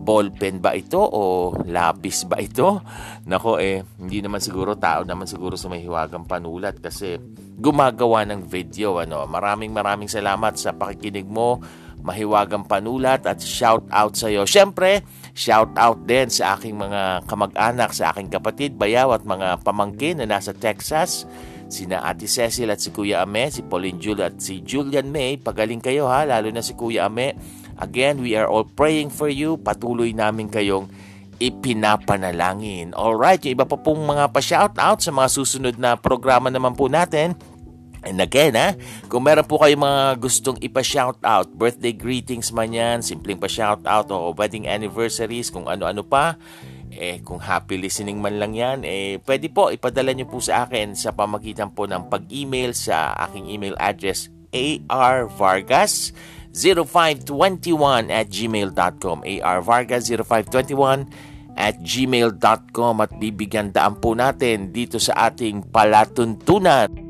ballpen 0.00 0.64
ba 0.64 0.72
ito 0.72 0.98
o 0.98 1.52
lapis 1.68 2.24
ba 2.24 2.40
ito? 2.40 2.80
Nako 3.30 3.60
eh, 3.60 3.84
hindi 4.00 4.24
naman 4.24 4.40
siguro 4.40 4.74
tao 4.74 5.04
naman 5.04 5.28
siguro 5.28 5.54
sa 5.54 5.68
may 5.68 5.84
hiwagang 5.84 6.24
panulat 6.24 6.80
kasi 6.80 7.20
gumagawa 7.60 8.24
ng 8.24 8.48
video. 8.48 8.96
Ano. 8.96 9.28
Maraming 9.28 9.70
maraming 9.70 10.08
salamat 10.08 10.56
sa 10.56 10.72
pakikinig 10.72 11.28
mo, 11.28 11.60
mahiwagang 12.00 12.64
panulat 12.64 13.28
at 13.28 13.44
shout 13.44 13.84
out 13.92 14.16
sa 14.16 14.32
iyo. 14.32 14.48
Siyempre, 14.48 15.04
shout 15.36 15.76
out 15.76 16.00
din 16.08 16.32
sa 16.32 16.56
aking 16.56 16.80
mga 16.80 17.28
kamag-anak, 17.28 17.92
sa 17.92 18.10
aking 18.10 18.32
kapatid, 18.32 18.80
bayaw 18.80 19.12
at 19.12 19.22
mga 19.28 19.60
pamangkin 19.60 20.24
na 20.24 20.26
nasa 20.26 20.56
Texas 20.56 21.28
sina 21.70 22.02
Ate 22.02 22.26
Cecil 22.26 22.68
at 22.68 22.82
si 22.82 22.90
Kuya 22.90 23.22
Ame, 23.22 23.48
si 23.48 23.62
Pauline 23.62 24.02
Jule 24.02 24.26
at 24.26 24.42
si 24.42 24.60
Julian 24.60 25.08
May. 25.08 25.38
Pagaling 25.38 25.80
kayo 25.80 26.10
ha, 26.10 26.26
lalo 26.26 26.50
na 26.50 26.60
si 26.60 26.74
Kuya 26.74 27.06
Ame 27.06 27.38
Again, 27.80 28.20
we 28.20 28.36
are 28.36 28.44
all 28.44 28.68
praying 28.68 29.08
for 29.08 29.32
you. 29.32 29.56
Patuloy 29.56 30.12
namin 30.12 30.52
kayong 30.52 30.92
ipinapanalangin. 31.40 32.92
Alright, 32.92 33.40
yung 33.48 33.56
iba 33.56 33.64
pa 33.64 33.80
pong 33.80 34.04
mga 34.04 34.28
pa-shoutout 34.28 35.00
sa 35.00 35.08
mga 35.08 35.28
susunod 35.32 35.74
na 35.80 35.96
programa 35.96 36.52
naman 36.52 36.76
po 36.76 36.92
natin. 36.92 37.32
And 38.04 38.20
again, 38.20 38.52
ha, 38.56 38.76
kung 39.08 39.24
meron 39.24 39.48
po 39.48 39.56
kayo 39.60 39.76
mga 39.80 40.20
gustong 40.20 40.60
ipa-shoutout, 40.60 41.56
birthday 41.56 41.96
greetings 41.96 42.52
man 42.52 42.72
yan, 42.72 43.00
simpleng 43.00 43.40
pa-shoutout 43.40 44.12
o 44.12 44.36
wedding 44.36 44.68
anniversaries, 44.68 45.48
kung 45.48 45.64
ano-ano 45.64 46.04
pa, 46.04 46.36
eh, 46.94 47.22
kung 47.22 47.38
happy 47.38 47.78
listening 47.78 48.18
man 48.18 48.38
lang 48.38 48.52
yan, 48.54 48.82
eh, 48.82 49.18
pwede 49.22 49.50
po, 49.50 49.70
ipadala 49.70 50.14
nyo 50.14 50.26
po 50.26 50.42
sa 50.42 50.66
akin 50.66 50.94
sa 50.94 51.14
pamagitan 51.14 51.70
po 51.74 51.86
ng 51.86 52.10
pag-email 52.10 52.74
sa 52.74 53.14
aking 53.28 53.50
email 53.50 53.74
address 53.78 54.28
arvargas 54.90 56.10
0521 56.50 58.10
at 58.10 58.26
gmail.com 58.26 59.22
arvargas 59.22 60.10
0521 60.10 61.06
at 61.54 61.78
gmail.com 61.82 62.94
at 63.04 63.12
bibigyan 63.18 63.70
daan 63.70 63.98
po 63.98 64.14
natin 64.14 64.74
dito 64.74 64.98
sa 64.98 65.30
ating 65.30 65.70
palatuntunan. 65.70 67.09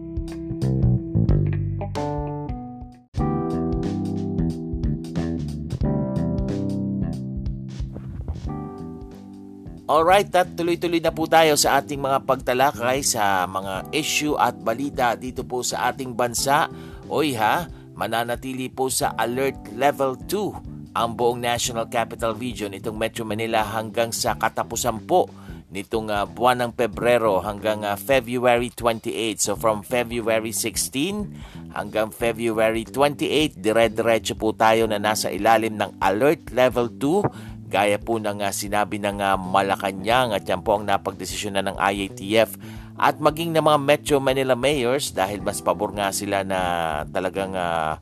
Alright, 9.90 10.30
at 10.38 10.54
tuloy-tuloy 10.54 11.02
na 11.02 11.11
po 11.11 11.26
tayo 11.26 11.59
sa 11.59 11.82
ating 11.82 11.99
mga 11.99 12.23
pagtalakay 12.23 13.02
sa 13.02 13.42
mga 13.50 13.90
issue 13.90 14.38
at 14.38 14.54
balita 14.54 15.18
dito 15.18 15.42
po 15.42 15.66
sa 15.66 15.90
ating 15.90 16.14
bansa. 16.14 16.70
Oy 17.11 17.35
ha, 17.35 17.66
mananatili 17.99 18.70
po 18.70 18.87
sa 18.87 19.11
Alert 19.18 19.75
Level 19.75 20.14
2 20.30 20.94
ang 20.94 21.11
buong 21.18 21.42
National 21.42 21.90
Capital 21.90 22.38
Region, 22.38 22.70
itong 22.70 22.94
Metro 22.94 23.26
Manila 23.26 23.66
hanggang 23.66 24.14
sa 24.14 24.38
katapusan 24.38 25.11
po 25.11 25.26
nitong 25.70 26.11
uh, 26.11 26.26
buwan 26.26 26.66
ng 26.66 26.73
Pebrero 26.75 27.38
hanggang 27.42 27.87
uh, 27.87 27.94
February 27.94 28.75
28. 28.75 29.38
So 29.38 29.54
from 29.54 29.87
February 29.87 30.50
16 30.50 31.75
hanggang 31.78 32.11
February 32.11 32.82
28, 32.87 33.59
dire-diretso 33.59 34.35
po 34.35 34.50
tayo 34.50 34.90
na 34.90 34.99
nasa 34.99 35.30
ilalim 35.30 35.78
ng 35.78 35.99
Alert 36.02 36.50
Level 36.50 36.90
2 36.94 37.50
Gaya 37.71 38.03
po 38.03 38.19
ng 38.19 38.43
uh, 38.43 38.50
sinabi 38.50 38.99
ng 38.99 39.23
uh, 39.23 39.39
Malacanang 39.39 40.35
at 40.35 40.43
yan 40.43 40.67
po 40.67 40.75
ang 40.75 40.91
napagdesisyon 40.91 41.55
na 41.55 41.62
ng 41.62 41.79
IATF 41.79 42.59
at 42.99 43.23
maging 43.23 43.55
ng 43.55 43.62
mga 43.62 43.79
Metro 43.79 44.17
Manila 44.19 44.59
mayors 44.59 45.15
dahil 45.15 45.39
mas 45.39 45.62
pabor 45.62 45.95
nga 45.95 46.11
sila 46.11 46.43
na 46.43 46.61
talagang 47.15 47.55
uh, 47.55 47.95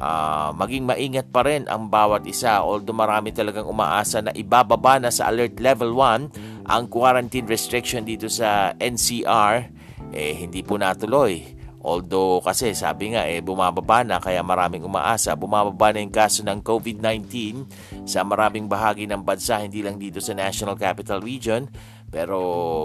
uh, 0.00 0.50
maging 0.56 0.88
maingat 0.88 1.28
pa 1.28 1.44
rin 1.44 1.68
ang 1.68 1.92
bawat 1.92 2.24
isa. 2.24 2.64
Although 2.64 2.96
marami 2.96 3.36
talagang 3.36 3.68
umaasa 3.68 4.24
na 4.24 4.32
ibababa 4.32 4.96
na 4.96 5.12
sa 5.12 5.28
alert 5.28 5.60
level 5.60 5.92
1 5.92 6.64
ang 6.72 6.82
quarantine 6.88 7.44
restriction 7.44 8.08
dito 8.08 8.32
sa 8.32 8.72
NCR 8.80 9.68
eh 10.12 10.32
hindi 10.36 10.60
po 10.64 10.76
natuloy 10.76 11.51
Although 11.82 12.38
kasi 12.46 12.78
sabi 12.78 13.10
nga 13.12 13.26
eh 13.26 13.42
bumababa 13.42 14.06
na 14.06 14.22
kaya 14.22 14.38
maraming 14.46 14.86
umaasa, 14.86 15.34
bumababa 15.34 15.90
na 15.90 15.98
yung 15.98 16.14
kaso 16.14 16.46
ng 16.46 16.62
COVID-19 16.62 17.26
sa 18.06 18.22
maraming 18.22 18.70
bahagi 18.70 19.10
ng 19.10 19.26
bansa, 19.26 19.58
hindi 19.58 19.82
lang 19.82 19.98
dito 19.98 20.22
sa 20.22 20.30
National 20.38 20.78
Capital 20.78 21.18
Region. 21.18 21.66
Pero 22.12 22.38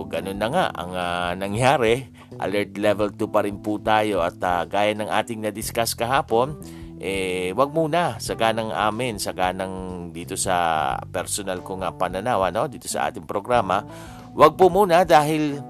ganun 0.07 0.39
na 0.39 0.47
nga 0.49 0.65
ang 0.73 0.91
uh, 0.95 1.31
nangyari. 1.37 2.09
Alert 2.41 2.73
level 2.79 3.13
2 3.13 3.27
pa 3.27 3.45
rin 3.45 3.59
po 3.61 3.77
tayo 3.77 4.23
at 4.25 4.39
uh, 4.41 4.63
gaya 4.65 4.95
ng 4.97 5.11
ating 5.11 5.43
na-discuss 5.45 5.93
kahapon, 5.93 6.55
eh 6.97 7.53
wag 7.53 7.69
muna 7.75 8.17
sa 8.17 8.33
ganang 8.33 8.73
amin, 8.73 9.21
sa 9.21 9.35
ganang 9.35 10.09
dito 10.09 10.33
sa 10.33 10.95
personal 11.11 11.61
kong 11.61 11.85
uh, 11.85 11.93
pananaw 11.93 12.49
no, 12.49 12.65
dito 12.65 12.89
sa 12.89 13.11
ating 13.11 13.29
programa. 13.29 13.85
Wag 14.33 14.57
po 14.57 14.71
muna 14.73 15.05
dahil 15.05 15.61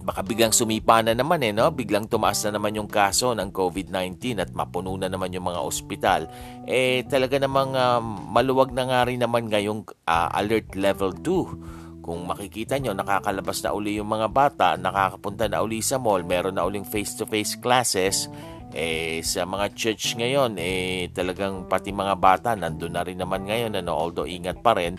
baka 0.00 0.24
biglang 0.24 0.52
sumipa 0.52 1.04
na 1.04 1.12
naman 1.12 1.44
eh, 1.44 1.52
no? 1.52 1.68
Biglang 1.72 2.08
tumaas 2.08 2.40
na 2.48 2.56
naman 2.56 2.72
yung 2.72 2.88
kaso 2.88 3.36
ng 3.36 3.52
COVID-19 3.52 4.40
at 4.40 4.50
mapuno 4.56 4.96
na 4.96 5.12
naman 5.12 5.32
yung 5.32 5.44
mga 5.44 5.60
ospital. 5.60 6.20
Eh, 6.64 7.04
talaga 7.04 7.36
namang 7.36 7.76
uh, 7.76 8.00
maluwag 8.32 8.72
na 8.72 8.88
nga 8.88 9.00
rin 9.04 9.20
naman 9.20 9.52
ngayong 9.52 9.84
uh, 10.08 10.28
alert 10.40 10.72
level 10.72 11.12
2. 11.12 12.00
Kung 12.00 12.24
makikita 12.24 12.80
nyo, 12.80 12.96
nakakalabas 12.96 13.60
na 13.60 13.76
uli 13.76 14.00
yung 14.00 14.08
mga 14.08 14.28
bata, 14.32 14.68
nakakapunta 14.80 15.52
na 15.52 15.60
uli 15.60 15.84
sa 15.84 16.00
mall, 16.00 16.24
meron 16.24 16.56
na 16.56 16.64
uling 16.64 16.88
face-to-face 16.88 17.60
classes, 17.60 18.32
eh, 18.72 19.18
sa 19.26 19.44
mga 19.44 19.74
church 19.74 20.14
ngayon, 20.16 20.56
eh, 20.56 21.10
talagang 21.10 21.66
pati 21.66 21.90
mga 21.90 22.16
bata, 22.16 22.54
nandun 22.54 22.94
na 22.94 23.02
rin 23.02 23.18
naman 23.18 23.44
ngayon, 23.46 23.76
ano, 23.78 23.92
although 23.94 24.26
ingat 24.26 24.62
pa 24.62 24.78
rin, 24.78 24.96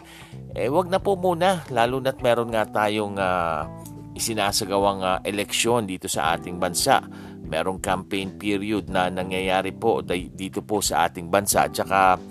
eh, 0.54 0.68
wag 0.68 0.92
na 0.92 1.00
po 1.00 1.16
muna, 1.16 1.64
lalo 1.72 2.04
na't 2.04 2.20
meron 2.20 2.52
nga 2.52 2.68
tayong 2.68 3.16
uh, 3.16 3.66
isinasagawang 4.22 5.02
uh, 5.02 5.18
eleksyon 5.26 5.90
dito 5.90 6.06
sa 6.06 6.38
ating 6.38 6.62
bansa. 6.62 7.02
Merong 7.42 7.82
campaign 7.82 8.38
period 8.38 8.88
na 8.88 9.10
nangyayari 9.10 9.74
po 9.74 10.06
dito 10.06 10.62
po 10.62 10.80
sa 10.80 11.10
ating 11.10 11.28
bansa. 11.28 11.66
At 11.66 11.74
saka 11.74 12.22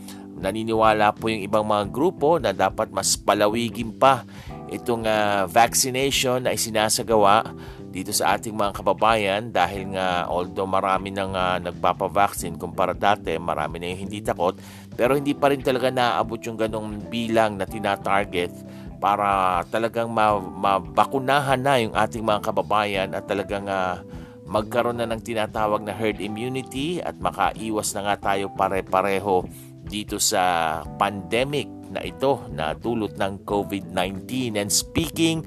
naniniwala 0.41 1.13
po 1.13 1.29
yung 1.29 1.45
ibang 1.45 1.67
mga 1.67 1.85
grupo 1.93 2.41
na 2.41 2.55
dapat 2.55 2.89
mas 2.89 3.19
palawigin 3.19 3.93
pa 3.99 4.25
itong 4.73 5.05
uh, 5.05 5.45
vaccination 5.51 6.47
na 6.47 6.57
isinasagawa 6.57 7.45
dito 7.91 8.15
sa 8.15 8.39
ating 8.39 8.55
mga 8.55 8.73
kababayan 8.81 9.43
dahil 9.51 9.93
nga 9.99 10.31
although 10.31 10.71
marami 10.71 11.11
nang 11.11 11.35
uh, 11.35 11.59
nagpapavaccine 11.59 12.55
kumpara 12.55 12.95
dati, 12.95 13.35
marami 13.37 13.83
na 13.83 13.91
yung 13.91 14.07
hindi 14.07 14.23
takot, 14.23 14.55
pero 14.95 15.19
hindi 15.19 15.35
pa 15.35 15.51
rin 15.51 15.61
talaga 15.61 15.91
naabot 15.91 16.39
yung 16.39 16.55
ganong 16.55 17.11
bilang 17.11 17.59
na 17.59 17.67
tina-target 17.67 18.55
para 19.01 19.61
talagang 19.73 20.13
mabakunahan 20.13 21.59
na 21.59 21.81
yung 21.81 21.97
ating 21.97 22.21
mga 22.21 22.41
kababayan 22.45 23.09
at 23.17 23.25
talagang 23.25 23.65
uh, 23.65 24.05
magkaroon 24.45 25.01
na 25.01 25.09
ng 25.09 25.25
tinatawag 25.25 25.81
na 25.81 25.97
herd 25.97 26.21
immunity 26.21 27.01
at 27.01 27.17
makaiwas 27.17 27.97
na 27.97 28.13
nga 28.13 28.35
tayo 28.35 28.53
pare-pareho 28.53 29.47
dito 29.87 30.21
sa 30.21 30.83
pandemic 31.01 31.67
na 31.91 32.05
ito 32.05 32.45
na 32.53 32.77
dulot 32.77 33.17
ng 33.17 33.43
COVID-19. 33.43 34.55
And 34.61 34.71
speaking 34.71 35.43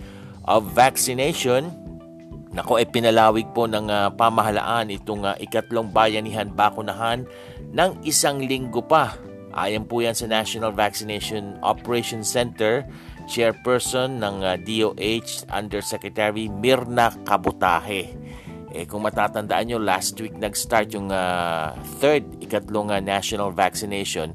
of 0.49 0.73
vaccination, 0.75 1.71
nako 2.51 2.79
e 2.79 2.85
pinalawig 2.87 3.47
po 3.55 3.69
ng 3.69 3.87
uh, 3.87 4.09
pamahalaan 4.15 4.91
itong 4.91 5.23
uh, 5.23 5.35
ikatlong 5.39 5.91
bayanihan 5.93 6.51
bakunahan 6.51 7.23
ng 7.71 7.91
isang 8.03 8.43
linggo 8.43 8.83
pa. 8.83 9.15
Ayon 9.53 9.85
po 9.85 10.01
yan 10.01 10.17
sa 10.17 10.25
National 10.25 10.73
Vaccination 10.73 11.61
Operation 11.61 12.25
Center 12.25 12.81
chairperson 13.25 14.21
ng 14.21 14.43
DOH 14.63 15.47
Undersecretary 15.51 16.47
Mirna 16.49 17.12
Kabutahe. 17.23 18.13
Eh, 18.73 18.89
kung 18.89 19.05
matatandaan 19.05 19.69
nyo, 19.69 19.77
last 19.77 20.17
week 20.17 20.33
nag-start 20.33 20.97
yung 20.97 21.13
uh, 21.13 21.77
third, 22.01 22.25
ikatlong 22.41 22.89
uh, 22.89 22.97
national 22.97 23.53
vaccination 23.53 24.33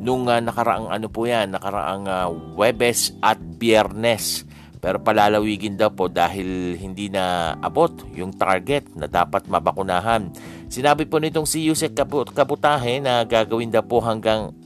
nung 0.00 0.30
uh, 0.30 0.40
nakaraang 0.40 0.88
ano 0.88 1.06
po 1.12 1.28
yan, 1.28 1.52
nakaraang 1.52 2.08
uh, 2.08 2.28
Webes 2.56 3.12
at 3.20 3.36
Biyernes. 3.36 4.48
Pero 4.80 4.96
palalawigin 4.96 5.76
daw 5.76 5.92
po 5.92 6.08
dahil 6.08 6.72
hindi 6.80 7.12
na 7.12 7.52
abot 7.60 7.92
yung 8.16 8.32
target 8.32 8.88
na 8.96 9.04
dapat 9.04 9.44
mabakunahan. 9.44 10.32
Sinabi 10.72 11.04
po 11.04 11.20
nitong 11.20 11.44
si 11.44 11.68
Yusek 11.68 11.92
Kabutahe 12.32 12.96
na 12.96 13.20
gagawin 13.28 13.68
daw 13.68 13.84
po 13.84 14.00
hanggang 14.00 14.56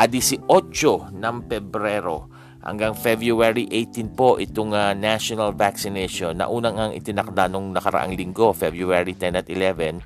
18 0.00 0.48
ng 1.12 1.36
Pebrero 1.44 2.39
hanggang 2.60 2.92
February 2.92 3.64
18 3.68 4.12
po 4.12 4.36
itong 4.36 4.76
uh, 4.76 4.92
national 4.92 5.56
vaccination 5.56 6.36
na 6.36 6.48
unang 6.48 6.76
ang 6.76 6.92
itinakda 6.92 7.48
nung 7.48 7.72
nakaraang 7.72 8.12
linggo, 8.12 8.52
February 8.52 9.16
10 9.16 9.40
at 9.40 9.46
11, 9.48 10.04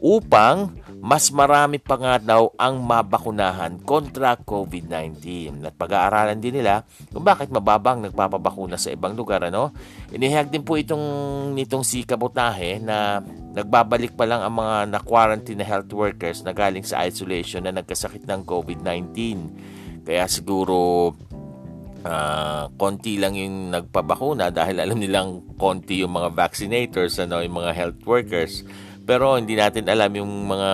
upang 0.00 0.70
mas 0.96 1.28
marami 1.28 1.76
pa 1.76 1.94
nga 2.00 2.16
daw 2.16 2.50
ang 2.56 2.80
mabakunahan 2.80 3.78
kontra 3.84 4.34
COVID-19. 4.34 5.60
At 5.62 5.76
pag-aaralan 5.76 6.40
din 6.40 6.60
nila 6.60 6.82
kung 7.12 7.22
bakit 7.22 7.52
mababang 7.52 8.00
nagpapabakuna 8.02 8.80
sa 8.80 8.90
ibang 8.90 9.12
lugar. 9.12 9.44
Ano? 9.44 9.70
Inihag 10.10 10.48
din 10.48 10.64
po 10.64 10.80
itong 10.80 11.04
nitong 11.52 11.84
si 11.84 12.02
Kabutahe 12.02 12.80
na 12.80 13.20
nagbabalik 13.52 14.16
pa 14.16 14.24
lang 14.24 14.40
ang 14.42 14.56
mga 14.56 14.76
na-quarantine 14.98 15.60
na 15.60 15.68
health 15.68 15.92
workers 15.92 16.42
na 16.42 16.56
galing 16.56 16.82
sa 16.82 17.04
isolation 17.04 17.62
na 17.62 17.76
nagkasakit 17.76 18.24
ng 18.24 18.42
COVID-19. 18.42 19.14
Kaya 20.06 20.24
siguro 20.30 21.12
uh, 22.06 22.70
konti 22.78 23.18
lang 23.18 23.34
yung 23.34 23.74
nagpabakuna 23.74 24.54
dahil 24.54 24.78
alam 24.78 24.96
nilang 24.96 25.58
konti 25.58 26.06
yung 26.06 26.14
mga 26.14 26.30
vaccinators, 26.32 27.18
ano, 27.18 27.42
yung 27.42 27.58
mga 27.58 27.72
health 27.74 28.00
workers. 28.06 28.62
Pero 29.06 29.38
hindi 29.38 29.54
natin 29.54 29.86
alam 29.86 30.10
yung 30.18 30.50
mga 30.50 30.70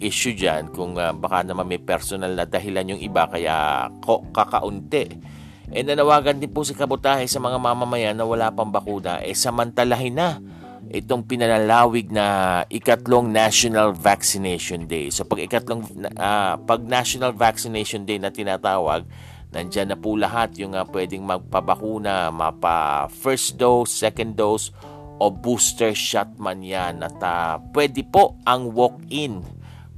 issue 0.00 0.32
dyan 0.32 0.72
kung 0.72 0.96
uh, 0.96 1.12
baka 1.12 1.44
naman 1.44 1.68
may 1.68 1.80
personal 1.80 2.32
na 2.32 2.48
dahilan 2.48 2.96
yung 2.96 3.00
iba 3.00 3.28
kaya 3.28 3.88
ko, 4.00 4.24
kakaunti. 4.32 5.16
E 5.70 5.84
nanawagan 5.84 6.40
din 6.40 6.50
po 6.50 6.64
si 6.64 6.72
Kabutahe 6.72 7.28
sa 7.28 7.38
mga 7.38 7.60
mamamayan 7.60 8.16
na 8.16 8.26
wala 8.26 8.50
pang 8.50 8.72
bakuna, 8.72 9.22
eh 9.22 9.36
samantalahin 9.36 10.16
na 10.16 10.40
itong 10.90 11.22
pinalalawig 11.22 12.10
na 12.10 12.26
ikatlong 12.66 13.30
National 13.30 13.94
Vaccination 13.94 14.90
Day. 14.90 15.14
So 15.14 15.22
pag 15.22 15.46
ikatlong 15.46 15.86
uh, 16.18 16.58
pag 16.58 16.80
National 16.82 17.30
Vaccination 17.30 18.02
Day 18.02 18.18
na 18.18 18.34
tinatawag, 18.34 19.06
Nandyan 19.50 19.90
na 19.90 19.98
po 19.98 20.14
lahat 20.14 20.54
yung 20.62 20.78
uh, 20.78 20.86
pwedeng 20.94 21.26
magpabakuna, 21.26 22.30
mapa 22.30 23.10
first 23.10 23.58
dose, 23.58 23.90
second 23.90 24.38
dose, 24.38 24.70
o 25.20 25.28
booster 25.28 25.92
shot 25.92 26.32
man 26.40 26.64
yan 26.64 27.04
at 27.04 27.18
uh, 27.20 27.60
pwede 27.76 28.06
po 28.08 28.40
ang 28.48 28.72
walk-in 28.72 29.44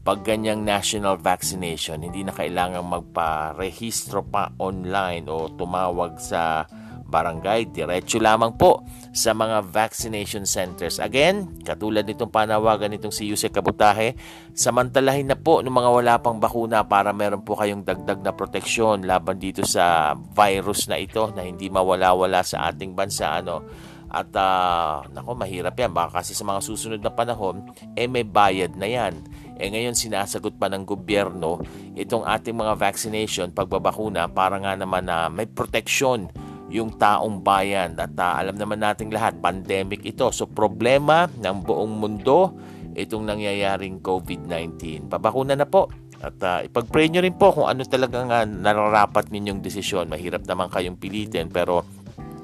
pag 0.03 0.27
ganyang 0.27 0.67
national 0.67 1.15
vaccination. 1.15 2.03
Hindi 2.03 2.27
na 2.27 2.35
kailangan 2.35 2.83
magpa-rehistro 2.83 4.27
pa 4.27 4.51
online 4.59 5.31
o 5.31 5.47
tumawag 5.55 6.19
sa 6.19 6.67
barangay. 7.07 7.71
Diretso 7.71 8.19
lamang 8.19 8.59
po 8.59 8.83
sa 9.13 9.37
mga 9.37 9.69
vaccination 9.69 10.49
centers. 10.49 10.97
Again, 10.97 11.61
katulad 11.61 12.09
nitong 12.09 12.33
panawagan 12.33 12.97
nitong 12.97 13.13
si 13.13 13.29
Yuse 13.29 13.53
Kabutahe, 13.53 14.17
samantalahin 14.57 15.29
na 15.29 15.37
po 15.37 15.61
ng 15.61 15.69
mga 15.69 15.91
wala 15.93 16.15
pang 16.25 16.41
bakuna 16.41 16.81
para 16.89 17.13
meron 17.13 17.45
po 17.45 17.53
kayong 17.53 17.85
dagdag 17.85 18.25
na 18.25 18.33
proteksyon 18.33 19.05
laban 19.05 19.37
dito 19.37 19.69
sa 19.69 20.17
virus 20.17 20.89
na 20.89 20.97
ito 20.97 21.29
na 21.37 21.45
hindi 21.45 21.69
mawala-wala 21.69 22.41
sa 22.41 22.73
ating 22.73 22.97
bansa. 22.97 23.37
Ano, 23.37 23.69
at 24.13 24.29
uh, 24.37 25.09
nako 25.09 25.37
mahirap 25.37 25.73
yan. 25.73 25.93
Baka 25.97 26.21
kasi 26.21 26.37
sa 26.37 26.45
mga 26.45 26.61
susunod 26.61 27.01
na 27.01 27.13
panahon, 27.13 27.69
eh 27.97 28.05
may 28.05 28.25
bayad 28.25 28.77
na 28.77 28.85
yan. 28.85 29.17
Eh 29.57 29.73
ngayon 29.73 29.97
sinasagot 29.97 30.57
pa 30.61 30.69
ng 30.69 30.85
gobyerno 30.85 31.61
itong 31.97 32.25
ating 32.25 32.57
mga 32.57 32.77
vaccination, 32.77 33.49
pagbabakuna 33.53 34.29
para 34.29 34.61
nga 34.61 34.77
naman 34.77 35.09
na 35.09 35.33
may 35.33 35.49
proteksyon 35.49 36.29
yung 36.73 36.97
taong 36.97 37.45
bayan. 37.45 37.93
At 38.01 38.17
uh, 38.17 38.41
alam 38.41 38.57
naman 38.57 38.81
nating 38.81 39.13
lahat, 39.13 39.37
pandemic 39.45 40.03
ito. 40.09 40.33
So 40.33 40.49
problema 40.49 41.29
ng 41.29 41.57
buong 41.63 41.93
mundo 42.01 42.57
itong 42.97 43.29
nangyayaring 43.29 44.01
COVID-19. 44.01 45.13
Pabakuna 45.13 45.53
na 45.53 45.69
po. 45.69 45.93
At 46.23 46.39
uh, 46.41 46.65
ipag-pray 46.65 47.13
nyo 47.13 47.21
rin 47.21 47.37
po 47.37 47.53
kung 47.53 47.69
ano 47.69 47.85
talagang 47.85 48.33
uh, 48.33 48.49
nararapat 48.49 49.29
ninyong 49.29 49.61
desisyon. 49.61 50.09
Mahirap 50.09 50.49
naman 50.49 50.73
kayong 50.73 50.97
pilitin 50.97 51.53
pero 51.53 51.85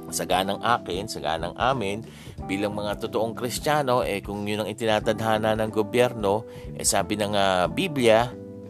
sa 0.09 0.25
ganang 0.25 0.61
akin, 0.65 1.05
sa 1.09 1.21
ganang 1.21 1.53
amin, 1.57 2.01
bilang 2.49 2.73
mga 2.73 2.97
totoong 3.07 3.37
kristyano, 3.37 4.01
eh 4.01 4.25
kung 4.25 4.45
yun 4.49 4.65
ang 4.65 4.69
itinatadhana 4.73 5.53
ng 5.57 5.71
gobyerno, 5.71 6.49
eh 6.77 6.85
sabi 6.85 7.21
ng 7.21 7.37
uh, 7.37 7.69
Biblia, 7.69 8.29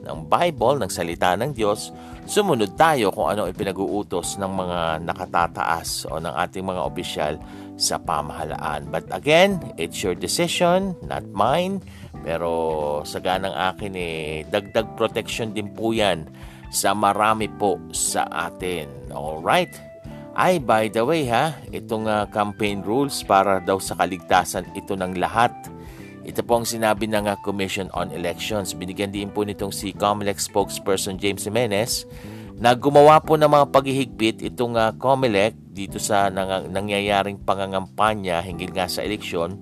ng 0.09 0.25
Bible, 0.25 0.81
ng 0.81 0.89
salita 0.89 1.37
ng 1.37 1.53
Diyos, 1.53 1.93
sumunod 2.25 2.75
tayo 2.81 3.13
kung 3.13 3.29
ano 3.29 3.45
ang 3.45 3.53
pinag-uutos 3.53 4.41
ng 4.41 4.49
mga 4.49 4.81
nakatataas 5.05 6.09
o 6.09 6.17
ng 6.17 6.33
ating 6.33 6.65
mga 6.65 6.81
opisyal 6.81 7.35
sa 7.77 8.01
pamahalaan. 8.01 8.89
But 8.89 9.07
again, 9.13 9.61
it's 9.77 10.01
your 10.01 10.17
decision, 10.17 10.97
not 11.05 11.29
mine. 11.31 11.85
Pero 12.27 12.51
sa 13.07 13.23
ganang 13.23 13.55
akin, 13.55 13.93
eh, 13.95 14.43
dagdag 14.49 14.97
protection 14.99 15.55
din 15.55 15.71
po 15.71 15.95
yan 15.95 16.27
sa 16.69 16.93
marami 16.97 17.49
po 17.49 17.79
sa 17.95 18.27
atin. 18.29 18.89
Alright? 19.13 19.73
Ay, 20.39 20.63
by 20.63 20.87
the 20.87 21.03
way 21.03 21.27
ha, 21.27 21.51
itong 21.75 22.07
uh, 22.07 22.23
campaign 22.31 22.79
rules 22.87 23.27
para 23.27 23.59
daw 23.59 23.83
sa 23.83 23.99
kaligtasan 23.99 24.71
ito 24.79 24.95
ng 24.95 25.19
lahat. 25.19 25.51
Ito 26.29 26.45
po 26.45 26.61
ang 26.61 26.69
sinabi 26.69 27.09
ng 27.09 27.25
uh, 27.25 27.41
Commission 27.41 27.89
on 27.97 28.13
Elections. 28.13 28.77
Binigyan 28.77 29.09
din 29.09 29.33
po 29.33 29.49
nitong 29.49 29.73
si 29.73 29.97
COMELEC 29.97 30.37
spokesperson 30.37 31.17
James 31.17 31.49
Jimenez 31.49 32.05
na 32.61 32.77
gumawa 32.77 33.17
po 33.25 33.41
ng 33.41 33.49
mga 33.49 33.67
paghihigpit 33.73 34.37
itong 34.53 34.77
uh, 34.77 34.93
COMELEC 35.01 35.57
dito 35.73 35.97
sa 35.97 36.29
nang, 36.29 36.69
nangyayaring 36.69 37.41
pangangampanya 37.41 38.45
hinggil 38.45 38.77
nga 38.77 38.85
sa 38.93 39.01
eleksyon 39.01 39.57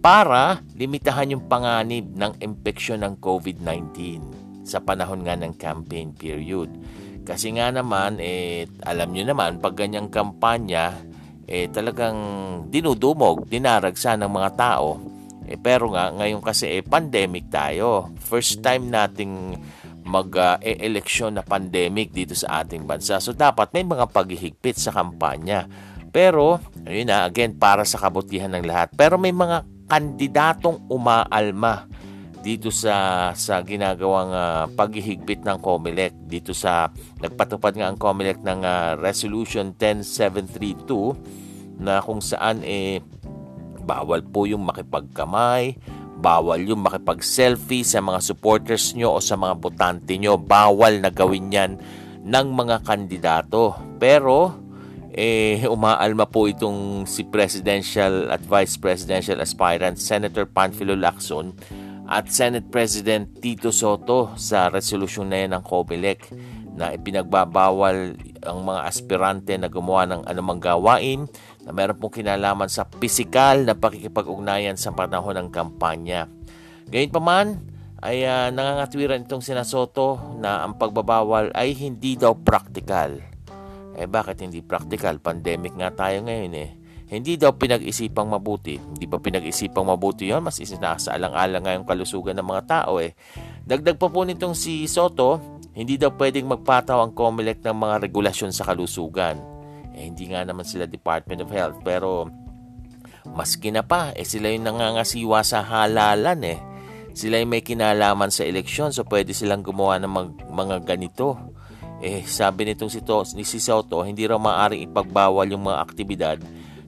para 0.00 0.64
limitahan 0.72 1.36
yung 1.36 1.44
panganib 1.52 2.08
ng 2.16 2.40
impeksyon 2.40 3.04
ng 3.04 3.20
COVID-19 3.20 3.92
sa 4.64 4.80
panahon 4.80 5.20
nga 5.20 5.36
ng 5.36 5.52
campaign 5.60 6.16
period. 6.16 6.72
Kasi 7.28 7.52
nga 7.60 7.68
naman, 7.68 8.24
eh, 8.24 8.64
alam 8.88 9.12
nyo 9.12 9.36
naman, 9.36 9.60
pag 9.60 9.76
ganyang 9.76 10.08
kampanya, 10.08 10.96
eh, 11.44 11.68
talagang 11.68 12.16
dinudumog, 12.72 13.44
dinaragsa 13.50 14.16
ng 14.16 14.30
mga 14.32 14.50
tao. 14.56 15.15
Eh, 15.46 15.58
pero 15.58 15.94
nga, 15.94 16.10
ngayon 16.10 16.42
kasi 16.42 16.78
eh, 16.78 16.82
pandemic 16.82 17.48
tayo. 17.48 18.10
First 18.18 18.60
time 18.60 18.90
nating 18.90 19.56
mag-eleksyon 20.06 21.34
uh, 21.34 21.36
na 21.40 21.44
pandemic 21.46 22.10
dito 22.10 22.34
sa 22.34 22.62
ating 22.62 22.86
bansa. 22.86 23.18
So, 23.22 23.34
dapat 23.34 23.74
may 23.74 23.82
mga 23.82 24.10
paghihigpit 24.10 24.78
sa 24.78 24.94
kampanya. 24.94 25.66
Pero, 26.10 26.62
ayun 26.86 27.10
na, 27.10 27.26
again, 27.26 27.58
para 27.58 27.82
sa 27.82 27.98
kabutihan 27.98 28.50
ng 28.54 28.66
lahat. 28.66 28.94
Pero 28.94 29.18
may 29.18 29.34
mga 29.34 29.66
kandidatong 29.86 30.86
umaalma 30.90 31.86
dito 32.46 32.70
sa 32.70 33.34
sa 33.34 33.58
ginagawang 33.58 34.30
uh, 34.30 34.70
paghihigpit 34.78 35.42
ng 35.42 35.58
COMELEC 35.58 36.30
dito 36.30 36.54
sa 36.54 36.94
nagpatupad 37.18 37.74
nga 37.74 37.90
ang 37.90 37.98
COMELEC 37.98 38.38
ng 38.46 38.62
uh, 38.62 38.94
Resolution 39.02 39.74
10732 39.74 41.82
na 41.82 41.98
kung 41.98 42.22
saan 42.22 42.62
eh 42.62 43.02
bawal 43.86 44.26
po 44.26 44.50
yung 44.50 44.66
makipagkamay, 44.66 45.78
bawal 46.18 46.58
yung 46.66 46.82
makipag-selfie 46.82 47.86
sa 47.86 48.02
mga 48.02 48.18
supporters 48.18 48.98
nyo 48.98 49.14
o 49.14 49.22
sa 49.22 49.38
mga 49.38 49.54
botante 49.62 50.18
nyo. 50.18 50.34
Bawal 50.34 50.98
na 50.98 51.14
gawin 51.14 51.54
yan 51.54 51.72
ng 52.26 52.46
mga 52.50 52.82
kandidato. 52.82 53.78
Pero 54.02 54.66
eh, 55.16 55.64
umaalma 55.64 56.28
po 56.28 56.50
itong 56.50 57.08
si 57.08 57.24
Presidential 57.24 58.28
at 58.28 58.42
Vice 58.44 58.76
Presidential 58.76 59.40
Aspirant 59.40 59.96
Senator 59.96 60.44
Panfilo 60.44 60.92
Lacson 60.92 61.56
at 62.06 62.28
Senate 62.30 62.68
President 62.68 63.26
Tito 63.40 63.72
Soto 63.72 64.36
sa 64.36 64.68
resolusyon 64.68 65.32
na 65.32 65.38
yan 65.42 65.52
ng 65.56 65.64
COMELEC 65.64 66.20
na 66.76 66.92
ipinagbabawal 66.92 68.14
ang 68.44 68.58
mga 68.62 68.80
aspirante 68.84 69.56
na 69.56 69.72
gumawa 69.72 70.04
ng 70.06 70.22
anumang 70.28 70.60
gawain 70.60 71.24
na 71.66 71.74
meron 71.74 71.98
pong 71.98 72.22
kinalaman 72.22 72.70
sa 72.70 72.86
pisikal 72.86 73.66
na 73.66 73.74
pakikipag-ugnayan 73.74 74.78
sa 74.78 74.94
panahon 74.94 75.34
ng 75.34 75.48
kampanya. 75.50 76.30
Gayun 76.86 77.10
pa 77.10 77.18
man, 77.18 77.58
ay 78.06 78.22
uh, 78.22 78.54
nangangatwiran 78.54 79.26
itong 79.26 79.42
sina 79.42 79.66
Soto 79.66 80.38
na 80.38 80.62
ang 80.62 80.78
pagbabawal 80.78 81.50
ay 81.50 81.74
hindi 81.74 82.14
daw 82.14 82.38
praktikal. 82.38 83.18
Eh 83.98 84.06
bakit 84.06 84.46
hindi 84.46 84.62
praktikal? 84.62 85.18
Pandemic 85.18 85.74
nga 85.74 85.90
tayo 85.90 86.22
ngayon 86.22 86.54
eh. 86.54 86.70
Hindi 87.06 87.38
daw 87.38 87.54
pinag-isipang 87.54 88.30
mabuti. 88.30 88.78
Hindi 88.78 89.06
ba 89.06 89.18
pinag-isipang 89.18 89.86
mabuti 89.86 90.30
yon 90.30 90.42
Mas 90.42 90.58
isinasaalang-alang 90.58 91.62
nga 91.66 91.94
kalusugan 91.94 92.38
ng 92.38 92.46
mga 92.46 92.62
tao 92.66 92.98
eh. 93.02 93.14
Dagdag 93.66 93.98
pa 93.98 94.10
po 94.10 94.26
nitong 94.26 94.54
si 94.54 94.86
Soto, 94.86 95.58
hindi 95.74 95.98
daw 95.98 96.14
pwedeng 96.14 96.50
magpataw 96.50 97.02
ang 97.02 97.14
COMELEC 97.14 97.62
ng 97.62 97.76
mga 97.78 97.96
regulasyon 98.10 98.50
sa 98.54 98.66
kalusugan. 98.66 99.55
Eh, 99.96 100.04
hindi 100.06 100.28
nga 100.28 100.44
naman 100.44 100.68
sila 100.68 100.84
Department 100.84 101.42
of 101.42 101.50
Health 101.50 101.80
pero 101.80 102.28
maski 103.26 103.72
na 103.72 103.82
pa, 103.82 104.12
eh 104.12 104.28
sila 104.28 104.52
yung 104.52 104.68
nangangasiwa 104.68 105.40
sa 105.40 105.64
halalan 105.64 106.40
eh. 106.44 106.60
Sila 107.16 107.40
yung 107.40 107.48
may 107.48 107.64
kinalaman 107.64 108.28
sa 108.28 108.44
eleksyon 108.44 108.92
so 108.92 109.08
pwede 109.08 109.32
silang 109.32 109.64
gumawa 109.64 109.96
ng 109.98 110.12
mag, 110.12 110.30
mga 110.52 110.76
ganito. 110.84 111.40
Eh 112.04 112.28
sabi 112.28 112.68
nitong 112.68 112.92
si, 112.92 113.00
to, 113.00 113.24
ni 113.32 113.42
si 113.42 113.56
Soto, 113.56 114.04
hindi 114.04 114.28
raw 114.28 114.36
maaaring 114.36 114.84
ipagbawal 114.84 115.48
yung 115.48 115.64
mga 115.64 115.80
aktibidad 115.80 116.38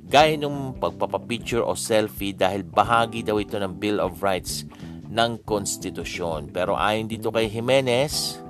gaya 0.09 0.41
ng 0.41 0.81
pagpapapicture 0.81 1.61
o 1.61 1.77
selfie 1.77 2.33
dahil 2.33 2.65
bahagi 2.65 3.21
daw 3.21 3.37
ito 3.37 3.61
ng 3.61 3.77
Bill 3.77 4.01
of 4.01 4.25
Rights 4.25 4.65
ng 5.09 5.45
konstitusyon. 5.45 6.49
Pero 6.49 6.81
ayon 6.81 7.13
dito 7.13 7.29
kay 7.29 7.53
Jimenez, 7.53 8.41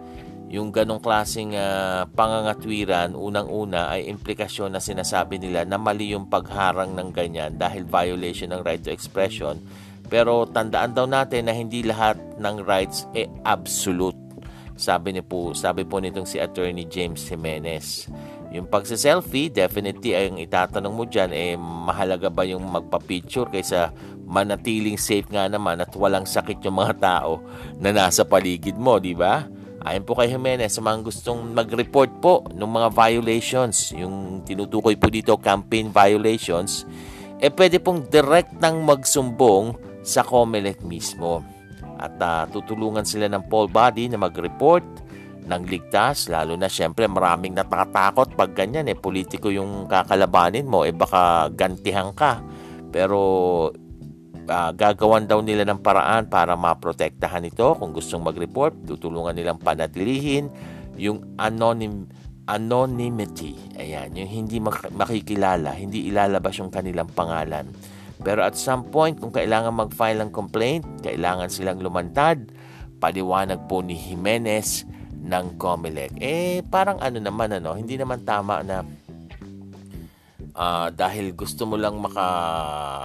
yung 0.49 0.73
ganong 0.73 1.05
klaseng 1.05 1.53
uh, 1.53 2.09
pangangatwiran, 2.17 3.13
unang-una 3.13 3.93
ay 3.93 4.09
implikasyon 4.09 4.73
na 4.73 4.81
sinasabi 4.81 5.37
nila 5.37 5.69
na 5.69 5.77
mali 5.77 6.17
yung 6.17 6.25
pagharang 6.25 6.97
ng 6.97 7.13
ganyan 7.13 7.61
dahil 7.61 7.85
violation 7.85 8.49
ng 8.57 8.65
right 8.65 8.81
to 8.81 8.89
expression. 8.89 9.61
Pero 10.09 10.49
tandaan 10.49 10.97
daw 10.97 11.05
natin 11.05 11.53
na 11.53 11.53
hindi 11.53 11.85
lahat 11.85 12.17
ng 12.41 12.65
rights 12.65 13.05
ay 13.13 13.29
eh, 13.29 13.31
absolute. 13.45 14.17
Sabi 14.73 15.13
ni 15.13 15.21
po, 15.21 15.53
sabi 15.53 15.85
po 15.85 16.01
nitong 16.01 16.25
si 16.25 16.41
Attorney 16.41 16.89
James 16.89 17.29
Jimenez. 17.29 18.09
Yung 18.49 18.65
pagsa-selfie, 18.65 19.53
definitely 19.53 20.17
ay 20.17 20.33
ang 20.33 20.41
itatanong 20.41 20.95
mo 20.97 21.05
dyan, 21.05 21.29
eh, 21.29 21.61
mahalaga 21.61 22.33
ba 22.33 22.49
yung 22.49 22.65
magpa-picture 22.65 23.53
kaysa 23.53 23.93
manatiling 24.25 24.97
safe 24.97 25.29
nga 25.29 25.45
naman 25.45 25.77
at 25.85 25.93
walang 25.93 26.25
sakit 26.25 26.65
yung 26.65 26.81
mga 26.81 26.95
tao 26.97 27.45
na 27.77 27.93
nasa 27.93 28.25
paligid 28.25 28.81
mo, 28.81 28.97
di 28.97 29.13
ba? 29.13 29.45
Ayon 29.79 30.03
po 30.03 30.19
kay 30.19 30.35
Jimenez, 30.35 30.75
sa 30.75 30.83
mga 30.83 31.07
gustong 31.07 31.55
mag-report 31.55 32.11
po 32.19 32.43
ng 32.51 32.67
mga 32.67 32.89
violations, 32.91 33.95
yung 33.95 34.43
tinutukoy 34.43 34.99
po 34.99 35.07
dito, 35.07 35.39
campaign 35.39 35.95
violations, 35.95 36.83
eh 37.39 37.47
pwede 37.55 37.79
pong 37.79 38.11
direct 38.11 38.59
nang 38.59 38.83
magsumbong 38.83 39.79
sa 40.03 40.27
COMELEC 40.27 40.83
mismo. 40.83 41.47
At 41.95 42.19
uh, 42.19 42.51
tutulungan 42.51 43.07
sila 43.07 43.31
ng 43.31 43.47
poll 43.47 43.71
body 43.71 44.11
na 44.11 44.19
mag-report 44.19 45.07
ng 45.49 45.63
ligtas 45.65 46.29
lalo 46.29 46.55
na 46.61 46.69
syempre 46.69 47.09
maraming 47.09 47.57
natatakot 47.57 48.37
pag 48.37 48.53
ganyan 48.53 48.85
eh 48.93 48.93
politiko 48.93 49.49
yung 49.49 49.89
kakalabanin 49.89 50.69
mo 50.69 50.85
eh 50.85 50.93
baka 50.93 51.49
gantihan 51.57 52.13
ka 52.13 52.45
pero 52.93 53.73
uh, 54.49 54.73
gagawan 54.73 55.29
daw 55.29 55.45
nila 55.45 55.69
ng 55.69 55.85
paraan 55.85 56.27
para 56.27 56.57
maprotektahan 56.57 57.45
ito. 57.47 57.77
Kung 57.77 57.93
gustong 57.93 58.25
mag-report 58.25 58.89
tutulungan 58.89 59.37
nilang 59.37 59.61
panatilihin 59.61 60.49
yung 60.99 61.37
anonym 61.39 62.09
anonymity. 62.49 63.55
Ayan 63.77 64.17
yung 64.17 64.31
hindi 64.33 64.57
mak- 64.59 64.89
makikilala 64.91 65.77
hindi 65.77 66.09
ilalabas 66.09 66.59
yung 66.59 66.73
kanilang 66.73 67.13
pangalan. 67.13 67.69
Pero 68.19 68.43
at 68.43 68.59
some 68.59 68.91
point, 68.91 69.15
kung 69.15 69.31
kailangan 69.31 69.71
mag-file 69.71 70.19
ng 70.27 70.35
complaint, 70.35 70.83
kailangan 71.07 71.47
silang 71.47 71.79
lumantad, 71.79 72.51
paliwanag 72.99 73.71
po 73.71 73.79
ni 73.79 73.95
Jimenez 73.95 74.83
ng 75.23 75.55
COMELEC. 75.55 76.19
Eh, 76.19 76.67
parang 76.67 76.99
ano 76.99 77.23
naman, 77.23 77.55
ano, 77.55 77.79
hindi 77.79 77.95
naman 77.95 78.27
tama 78.27 78.67
na 78.67 78.83
uh, 80.59 80.91
dahil 80.91 81.33
gusto 81.39 81.65
mo 81.65 81.79
lang 81.79 81.95
maka 82.03 82.27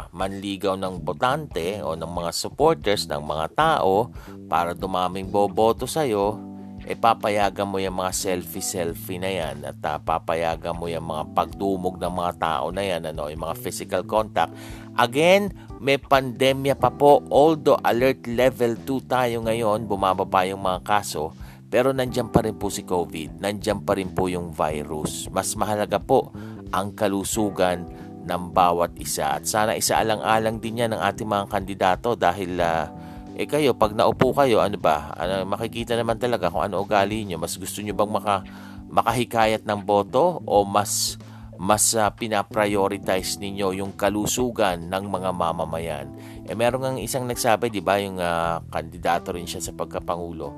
manligaw 0.10 0.74
ng 0.74 1.06
botante 1.06 1.80
o 1.86 1.94
ng 1.94 2.10
mga 2.10 2.32
supporters 2.34 3.06
ng 3.06 3.22
mga 3.22 3.46
tao 3.54 4.10
para 4.50 4.74
dumaming 4.74 5.30
boboto 5.30 5.86
sa'yo, 5.86 6.42
eh 6.84 7.00
papayagan 7.00 7.70
mo 7.70 7.80
yung 7.80 7.96
mga 7.96 8.12
selfie-selfie 8.12 9.22
na 9.22 9.32
yan 9.32 9.64
at 9.64 9.80
uh, 9.88 9.98
papayagan 10.04 10.76
mo 10.76 10.92
yung 10.92 11.08
mga 11.08 11.32
pagdumog 11.32 11.96
ng 11.96 12.12
mga 12.12 12.34
tao 12.42 12.76
na 12.76 12.84
yan, 12.84 13.08
ano, 13.08 13.32
yung 13.32 13.46
mga 13.46 13.56
physical 13.56 14.04
contact. 14.04 14.52
Again, 15.00 15.54
may 15.80 15.96
pandemya 15.96 16.76
pa 16.76 16.92
po, 16.92 17.24
although 17.32 17.80
alert 17.88 18.28
level 18.28 18.76
2 18.84 19.08
tayo 19.08 19.38
ngayon, 19.48 19.88
bumababa 19.88 20.44
yung 20.44 20.60
mga 20.60 20.84
kaso, 20.84 21.32
pero 21.72 21.90
nandyan 21.90 22.30
pa 22.30 22.46
rin 22.46 22.54
po 22.54 22.70
si 22.70 22.86
COVID, 22.86 23.42
nandyan 23.42 23.82
pa 23.82 23.98
rin 23.98 24.14
po 24.14 24.30
yung 24.30 24.54
virus. 24.54 25.26
Mas 25.34 25.58
mahalaga 25.58 25.98
po 25.98 26.30
ang 26.74 26.98
kalusugan 26.98 27.86
ng 28.26 28.44
bawat 28.50 28.98
isa. 28.98 29.38
At 29.38 29.46
sana 29.46 29.78
isaalang-alang 29.78 30.58
din 30.58 30.82
yan 30.82 30.98
ng 30.98 31.02
ating 31.02 31.30
mga 31.30 31.46
kandidato 31.48 32.18
dahil 32.18 32.58
uh, 32.58 32.90
eh 33.34 33.50
kayo, 33.50 33.74
pag 33.74 33.98
naupo 33.98 34.30
kayo, 34.30 34.62
ano 34.62 34.78
ba? 34.78 35.10
Ano, 35.18 35.42
makikita 35.50 35.98
naman 35.98 36.22
talaga 36.22 36.54
kung 36.54 36.62
ano 36.62 36.86
ugali 36.86 37.26
nyo. 37.26 37.42
Mas 37.42 37.58
gusto 37.58 37.82
nyo 37.82 37.94
bang 37.98 38.12
maka, 38.14 38.46
makahikayat 38.94 39.66
ng 39.66 39.82
boto 39.82 40.42
o 40.46 40.62
mas 40.62 41.18
mas 41.58 41.94
uh, 41.96 42.10
pinaprioritize 42.10 43.38
ninyo 43.38 43.78
yung 43.78 43.94
kalusugan 43.94 44.90
ng 44.90 45.04
mga 45.06 45.30
mamamayan. 45.32 46.10
Eh 46.50 46.58
meron 46.58 46.98
ng 46.98 47.00
isang 47.02 47.26
nagsabi, 47.30 47.70
'di 47.70 47.82
ba, 47.82 48.02
yung 48.02 48.18
uh, 48.18 48.62
kandidato 48.70 49.32
rin 49.34 49.48
siya 49.48 49.62
sa 49.62 49.72
pagkapangulo. 49.74 50.50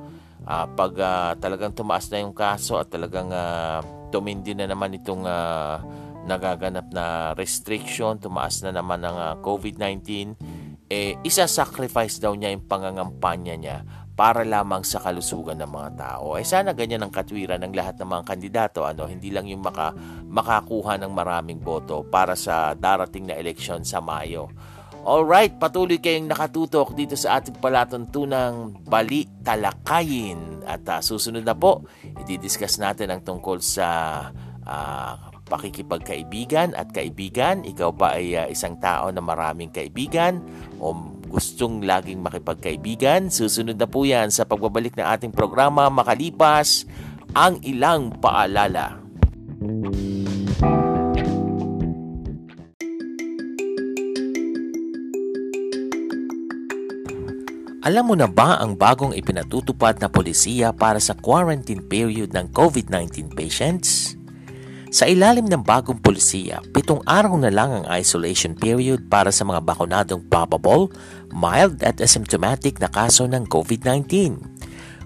Uh, 0.45 0.65
pag 0.73 0.93
uh, 0.97 1.31
talagang 1.37 1.75
tumaas 1.75 2.07
na 2.09 2.23
yung 2.23 2.35
kaso 2.35 2.79
at 2.79 2.89
talagang 2.89 3.29
uh, 3.29 3.83
tumindi 4.09 4.55
na 4.55 4.67
naman 4.71 4.95
itong 4.95 5.23
uh, 5.27 5.79
nagaganap 6.25 6.89
na 6.89 7.31
restriction, 7.37 8.17
tumaas 8.17 8.59
na 8.65 8.73
naman 8.73 9.01
ng 9.05 9.15
uh, 9.15 9.33
COVID-19, 9.45 10.33
eh, 10.89 11.17
isa-sacrifice 11.25 12.21
daw 12.21 12.33
niya 12.37 12.53
yung 12.53 12.65
pangangampanya 12.69 13.55
niya 13.57 13.77
para 14.15 14.47
lamang 14.47 14.81
sa 14.87 15.03
kalusugan 15.03 15.59
ng 15.59 15.69
mga 15.69 15.91
tao. 15.99 16.39
Eh 16.39 16.45
sana 16.47 16.71
ganyan 16.71 17.03
ang 17.03 17.11
katwiran 17.11 17.59
ng 17.67 17.73
lahat 17.75 17.99
ng 17.99 18.09
mga 18.09 18.23
kandidato, 18.23 18.79
ano, 18.87 19.05
hindi 19.11 19.29
lang 19.29 19.45
yung 19.45 19.61
maka, 19.61 19.91
makakuha 20.25 20.95
ng 21.03 21.11
maraming 21.11 21.59
boto 21.59 22.07
para 22.07 22.33
sa 22.33 22.73
darating 22.73 23.27
na 23.27 23.35
eleksyon 23.35 23.83
sa 23.83 23.99
Mayo. 23.99 24.47
Alright, 25.05 25.61
patuloy 25.61 26.01
kayong 26.01 26.25
nakatutok 26.25 26.97
dito 26.97 27.13
sa 27.13 27.37
ating 27.37 27.61
palatuntunang 27.61 28.81
Bali 28.89 29.29
Talakayin. 29.45 30.65
At 30.65 30.81
uh, 30.89 30.97
susunod 30.97 31.45
na 31.45 31.53
po, 31.53 31.85
i-discuss 32.25 32.81
natin 32.81 33.13
ang 33.13 33.21
tungkol 33.21 33.61
sa 33.61 33.85
uh, 34.65 35.34
pakikipagkaibigan 35.45 36.73
at 36.73 36.89
kaibigan. 36.91 37.61
Ikaw 37.63 37.89
ba 37.93 38.17
ay 38.17 38.35
uh, 38.35 38.47
isang 38.49 38.75
tao 38.81 39.09
na 39.13 39.21
maraming 39.21 39.69
kaibigan 39.69 40.41
o 40.81 40.93
gustong 41.29 41.85
laging 41.85 42.19
makipagkaibigan? 42.21 43.29
Susunod 43.29 43.77
na 43.77 43.87
po 43.87 44.03
yan 44.03 44.33
sa 44.33 44.43
pagbabalik 44.43 44.97
ng 44.97 45.05
ating 45.05 45.31
programa 45.31 45.87
makalipas 45.87 46.89
ang 47.37 47.61
ilang 47.61 48.09
paalala. 48.17 49.01
Alam 57.85 58.03
mo 58.09 58.15
na 58.17 58.25
ba 58.25 58.57
ang 58.57 58.73
bagong 58.73 59.13
ipinatutupad 59.13 60.01
na 60.01 60.09
polisiya 60.09 60.73
para 60.73 60.97
sa 60.97 61.13
quarantine 61.13 61.85
period 61.85 62.33
ng 62.33 62.49
COVID-19 62.49 63.29
patients? 63.37 64.17
Sa 64.95 65.11
ilalim 65.11 65.43
ng 65.51 65.59
bagong 65.59 65.99
polisiya, 65.99 66.63
pitong 66.71 67.03
araw 67.03 67.35
na 67.35 67.51
lang 67.51 67.67
ang 67.67 67.85
isolation 67.91 68.55
period 68.55 69.11
para 69.11 69.27
sa 69.27 69.43
mga 69.43 69.59
bakunadong 69.67 70.23
probable, 70.31 70.87
mild 71.35 71.83
at 71.83 71.99
asymptomatic 71.99 72.79
na 72.79 72.87
kaso 72.87 73.27
ng 73.27 73.43
COVID-19. 73.51 74.39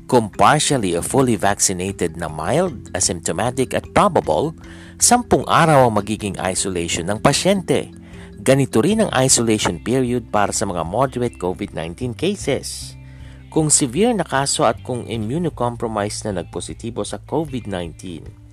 Kung 0.05 0.29
partially 0.29 0.93
o 0.93 1.01
fully 1.01 1.33
vaccinated 1.41 2.21
na 2.21 2.29
mild, 2.29 2.93
asymptomatic 2.93 3.73
at 3.73 3.81
probable, 3.97 4.53
sampung 5.01 5.41
araw 5.49 5.89
ang 5.89 5.97
magiging 5.97 6.37
isolation 6.37 7.09
ng 7.09 7.17
pasyente. 7.17 7.89
Ganito 8.45 8.85
rin 8.85 9.01
ang 9.01 9.09
isolation 9.17 9.81
period 9.81 10.29
para 10.29 10.53
sa 10.53 10.69
mga 10.69 10.85
moderate 10.85 11.41
COVID-19 11.41 12.13
cases. 12.13 12.93
Kung 13.49 13.73
severe 13.73 14.13
na 14.13 14.21
kaso 14.21 14.69
at 14.69 14.85
kung 14.85 15.09
immunocompromised 15.09 16.29
na 16.29 16.45
nagpositibo 16.45 17.01
sa 17.01 17.17
COVID-19, 17.17 18.48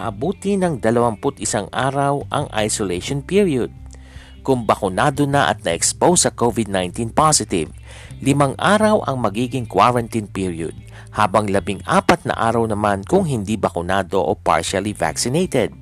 aabuti 0.00 0.56
ng 0.56 0.80
21 0.80 1.20
araw 1.68 2.24
ang 2.32 2.48
isolation 2.56 3.20
period. 3.20 3.68
Kung 4.40 4.64
bakunado 4.64 5.28
na 5.28 5.52
at 5.52 5.62
na-expose 5.62 6.26
sa 6.26 6.30
COVID-19 6.32 7.12
positive, 7.12 7.70
limang 8.24 8.56
araw 8.58 9.04
ang 9.04 9.20
magiging 9.20 9.68
quarantine 9.68 10.26
period, 10.26 10.74
habang 11.12 11.46
labing 11.46 11.84
apat 11.84 12.24
na 12.24 12.34
araw 12.34 12.64
naman 12.64 13.04
kung 13.04 13.28
hindi 13.28 13.54
bakunado 13.60 14.18
o 14.18 14.32
partially 14.34 14.96
vaccinated. 14.96 15.81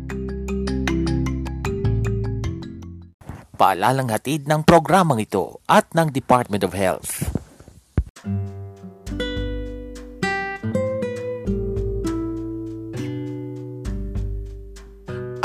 Paalalang 3.61 4.09
hatid 4.09 4.49
ng 4.49 4.65
programang 4.65 5.21
ito 5.21 5.61
at 5.69 5.93
ng 5.93 6.09
Department 6.09 6.65
of 6.65 6.73
Health. 6.73 7.29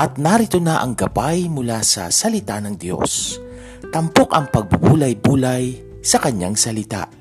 At 0.01 0.17
narito 0.17 0.57
na 0.65 0.81
ang 0.81 0.97
gabay 0.97 1.53
mula 1.53 1.85
sa 1.85 2.09
salita 2.09 2.57
ng 2.57 2.81
Diyos. 2.81 3.37
Tampok 3.93 4.33
ang 4.33 4.49
pagbubulay-bulay 4.49 6.01
sa 6.01 6.17
kanyang 6.17 6.57
salita. 6.57 7.13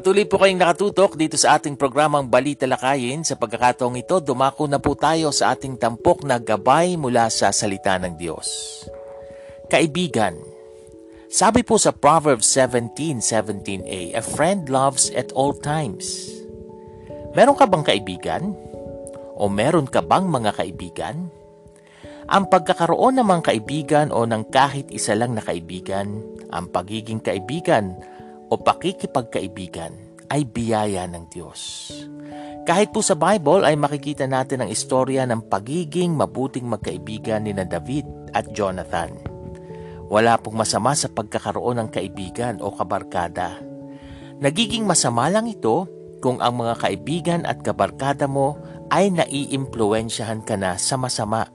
Patuloy 0.00 0.24
po 0.24 0.40
kayong 0.40 0.56
nakatutok 0.56 1.12
dito 1.12 1.36
sa 1.36 1.60
ating 1.60 1.76
programang 1.76 2.24
Balita 2.24 2.64
Lakayin. 2.64 3.20
Sa 3.20 3.36
pagkakataong 3.36 4.00
ito, 4.00 4.16
dumako 4.16 4.64
na 4.64 4.80
po 4.80 4.96
tayo 4.96 5.28
sa 5.28 5.52
ating 5.52 5.76
tampok 5.76 6.24
na 6.24 6.40
gabay 6.40 6.96
mula 6.96 7.28
sa 7.28 7.52
salita 7.52 8.00
ng 8.00 8.16
Diyos. 8.16 8.48
Kaibigan, 9.68 10.40
sabi 11.28 11.60
po 11.60 11.76
sa 11.76 11.92
Proverbs 11.92 12.48
17:17a, 12.48 14.16
a 14.16 14.22
friend 14.24 14.72
loves 14.72 15.12
at 15.12 15.36
all 15.36 15.52
times. 15.52 16.32
Meron 17.36 17.60
ka 17.60 17.68
bang 17.68 17.84
kaibigan? 17.84 18.56
O 19.36 19.52
meron 19.52 19.84
ka 19.84 20.00
bang 20.00 20.24
mga 20.24 20.64
kaibigan? 20.64 21.28
Ang 22.24 22.48
pagkakaroon 22.48 23.20
ng 23.20 23.26
mga 23.28 23.52
kaibigan 23.52 24.08
o 24.16 24.24
ng 24.24 24.48
kahit 24.48 24.88
isa 24.88 25.12
lang 25.12 25.36
na 25.36 25.44
kaibigan, 25.44 26.24
ang 26.48 26.72
pagiging 26.72 27.20
kaibigan 27.20 28.00
o 28.50 28.58
pakikipagkaibigan 28.58 30.10
ay 30.30 30.42
biyaya 30.46 31.06
ng 31.06 31.24
Diyos. 31.30 31.90
Kahit 32.66 32.92
po 32.94 33.00
sa 33.00 33.16
Bible 33.16 33.64
ay 33.66 33.74
makikita 33.74 34.28
natin 34.28 34.62
ang 34.62 34.70
istorya 34.70 35.26
ng 35.26 35.48
pagiging 35.50 36.14
mabuting 36.14 36.68
magkaibigan 36.68 37.46
ni 37.46 37.56
na 37.56 37.64
David 37.64 38.06
at 38.36 38.50
Jonathan. 38.54 39.10
Wala 40.10 40.38
pong 40.38 40.58
masama 40.58 40.94
sa 40.94 41.06
pagkakaroon 41.10 41.82
ng 41.82 41.88
kaibigan 41.90 42.58
o 42.62 42.74
kabarkada. 42.74 43.58
Nagiging 44.42 44.86
masama 44.86 45.30
lang 45.30 45.46
ito 45.46 45.86
kung 46.20 46.38
ang 46.42 46.60
mga 46.60 46.74
kaibigan 46.78 47.42
at 47.48 47.62
kabarkada 47.64 48.28
mo 48.28 48.58
ay 48.90 49.08
naiimpluensyahan 49.14 50.42
ka 50.44 50.58
na 50.58 50.76
sa 50.76 50.98
masama. 50.98 51.48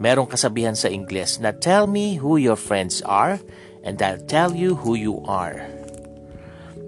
Merong 0.00 0.26
kasabihan 0.26 0.74
sa 0.74 0.90
Ingles 0.90 1.38
na 1.38 1.54
tell 1.54 1.86
me 1.86 2.18
who 2.18 2.34
your 2.34 2.58
friends 2.58 2.98
are 3.06 3.38
and 3.84 4.00
I'll 4.00 4.20
tell 4.26 4.56
you 4.56 4.74
who 4.74 4.96
you 4.96 5.20
are. 5.28 5.62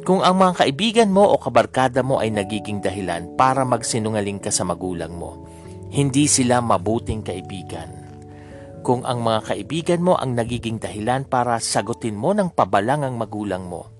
Kung 0.06 0.22
ang 0.22 0.38
mga 0.38 0.64
kaibigan 0.64 1.10
mo 1.10 1.28
o 1.28 1.36
kabarkada 1.36 2.00
mo 2.00 2.22
ay 2.22 2.30
nagiging 2.30 2.78
dahilan 2.78 3.34
para 3.34 3.66
magsinungaling 3.66 4.38
ka 4.38 4.54
sa 4.54 4.62
magulang 4.62 5.12
mo, 5.12 5.46
hindi 5.90 6.30
sila 6.30 6.62
mabuting 6.62 7.26
kaibigan. 7.26 7.90
Kung 8.86 9.02
ang 9.02 9.18
mga 9.18 9.50
kaibigan 9.50 10.00
mo 10.06 10.14
ang 10.14 10.38
nagiging 10.38 10.78
dahilan 10.78 11.26
para 11.26 11.58
sagutin 11.58 12.14
mo 12.14 12.30
ng 12.30 12.54
pabalang 12.54 13.02
ang 13.02 13.18
magulang 13.18 13.66
mo, 13.66 13.90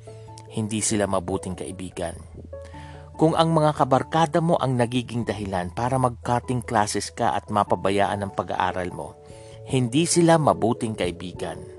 hindi 0.54 0.78
sila 0.78 1.10
mabuting 1.10 1.58
kaibigan. 1.58 2.14
Kung 3.18 3.34
ang 3.34 3.50
mga 3.50 3.74
kabarkada 3.74 4.38
mo 4.38 4.54
ang 4.62 4.78
nagiging 4.78 5.26
dahilan 5.26 5.74
para 5.74 5.98
mag-cutting 5.98 6.62
classes 6.62 7.10
ka 7.10 7.34
at 7.34 7.50
mapabayaan 7.50 8.22
ang 8.22 8.30
pag-aaral 8.30 8.94
mo, 8.94 9.18
hindi 9.66 10.06
sila 10.06 10.38
mabuting 10.38 10.94
kaibigan. 10.94 11.75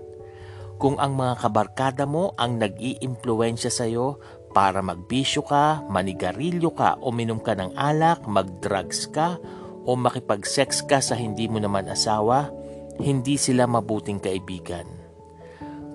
Kung 0.78 1.02
ang 1.02 1.18
mga 1.18 1.42
kabarkada 1.42 2.06
mo 2.06 2.38
ang 2.38 2.62
nag-iimpluensya 2.62 3.74
sa 3.74 3.90
iyo 3.90 4.22
para 4.54 4.86
magbisyo 4.86 5.42
ka, 5.42 5.82
manigarilyo 5.90 6.70
ka, 6.78 7.02
uminom 7.02 7.42
ka 7.42 7.58
ng 7.58 7.74
alak, 7.74 8.22
mag-drugs 8.30 9.10
ka, 9.10 9.42
o 9.88 9.98
makipag-sex 9.98 10.86
ka 10.86 11.02
sa 11.02 11.18
hindi 11.18 11.50
mo 11.50 11.58
naman 11.58 11.90
asawa, 11.90 12.54
hindi 13.02 13.42
sila 13.42 13.66
mabuting 13.66 14.22
kaibigan. 14.22 14.86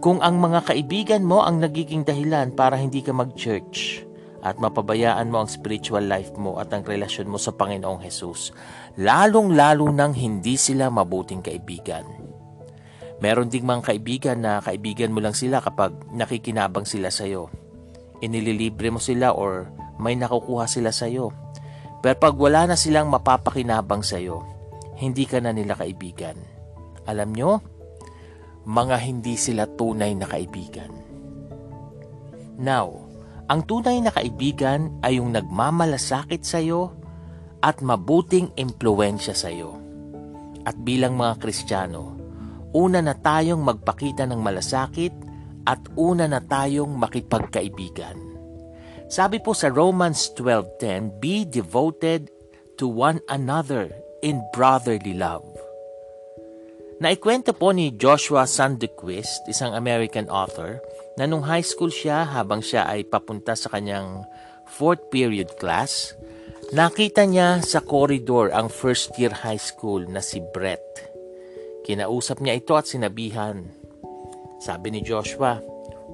Kung 0.02 0.18
ang 0.18 0.42
mga 0.42 0.66
kaibigan 0.66 1.22
mo 1.22 1.46
ang 1.46 1.62
nagiging 1.62 2.02
dahilan 2.02 2.50
para 2.50 2.74
hindi 2.74 3.06
ka 3.06 3.14
mag-church 3.14 4.02
at 4.42 4.58
mapabayaan 4.58 5.30
mo 5.30 5.46
ang 5.46 5.50
spiritual 5.50 6.02
life 6.02 6.34
mo 6.34 6.58
at 6.58 6.74
ang 6.74 6.82
relasyon 6.82 7.30
mo 7.30 7.38
sa 7.38 7.54
Panginoong 7.54 8.02
Hesus, 8.02 8.50
lalong-lalo 8.98 9.86
nang 9.94 10.10
hindi 10.10 10.58
sila 10.58 10.90
mabuting 10.90 11.38
kaibigan. 11.38 12.21
Meron 13.22 13.46
ding 13.46 13.62
mga 13.62 13.86
kaibigan 13.86 14.42
na 14.42 14.58
kaibigan 14.58 15.14
mo 15.14 15.22
lang 15.22 15.30
sila 15.30 15.62
kapag 15.62 15.94
nakikinabang 16.10 16.82
sila 16.82 17.06
sa 17.14 17.22
iyo. 17.22 17.54
Inililibre 18.18 18.90
mo 18.90 18.98
sila 18.98 19.30
or 19.30 19.70
may 20.02 20.18
nakukuha 20.18 20.66
sila 20.66 20.90
sa 20.90 21.06
iyo. 21.06 21.30
Pero 22.02 22.18
pag 22.18 22.34
wala 22.34 22.66
na 22.66 22.74
silang 22.74 23.06
mapapakinabang 23.14 24.02
sa 24.02 24.18
iyo, 24.18 24.42
hindi 24.98 25.22
ka 25.22 25.38
na 25.38 25.54
nila 25.54 25.78
kaibigan. 25.78 26.34
Alam 27.06 27.30
nyo, 27.30 27.62
mga 28.66 28.98
hindi 28.98 29.38
sila 29.38 29.70
tunay 29.70 30.18
na 30.18 30.26
kaibigan. 30.26 30.90
Now, 32.58 33.06
ang 33.46 33.62
tunay 33.70 34.02
na 34.02 34.10
kaibigan 34.10 34.98
ay 35.06 35.22
yung 35.22 35.30
nagmamalasakit 35.30 36.42
sa 36.42 36.58
iyo 36.58 36.90
at 37.62 37.78
mabuting 37.86 38.50
impluensya 38.58 39.38
sa 39.38 39.46
iyo. 39.46 39.78
At 40.66 40.74
bilang 40.82 41.14
mga 41.14 41.38
Kristiyano, 41.38 42.21
una 42.72 43.04
na 43.04 43.12
tayong 43.16 43.60
magpakita 43.60 44.24
ng 44.28 44.40
malasakit 44.40 45.14
at 45.68 45.80
una 45.94 46.26
na 46.26 46.40
tayong 46.42 46.90
makipagkaibigan. 46.98 48.18
Sabi 49.12 49.44
po 49.44 49.52
sa 49.52 49.68
Romans 49.68 50.32
12.10, 50.34 51.20
Be 51.20 51.44
devoted 51.44 52.32
to 52.80 52.88
one 52.88 53.20
another 53.28 53.92
in 54.24 54.40
brotherly 54.56 55.12
love. 55.12 55.44
Naikwento 57.02 57.52
po 57.52 57.74
ni 57.74 57.92
Joshua 57.98 58.46
Sandquist, 58.46 59.44
isang 59.50 59.74
American 59.74 60.30
author, 60.30 60.78
na 61.18 61.26
nung 61.26 61.42
high 61.42 61.66
school 61.66 61.90
siya 61.90 62.24
habang 62.24 62.62
siya 62.62 62.86
ay 62.86 63.02
papunta 63.04 63.58
sa 63.58 63.74
kanyang 63.74 64.22
fourth 64.70 65.12
period 65.12 65.50
class, 65.58 66.14
nakita 66.72 67.26
niya 67.26 67.60
sa 67.60 67.82
corridor 67.82 68.54
ang 68.54 68.70
first 68.70 69.12
year 69.18 69.34
high 69.34 69.60
school 69.60 70.06
na 70.08 70.22
si 70.22 70.40
Brett. 70.54 71.11
Kinausap 71.82 72.38
niya 72.38 72.58
ito 72.58 72.78
at 72.78 72.86
sinabihan. 72.86 73.66
Sabi 74.62 74.94
ni 74.94 75.00
Joshua, 75.02 75.58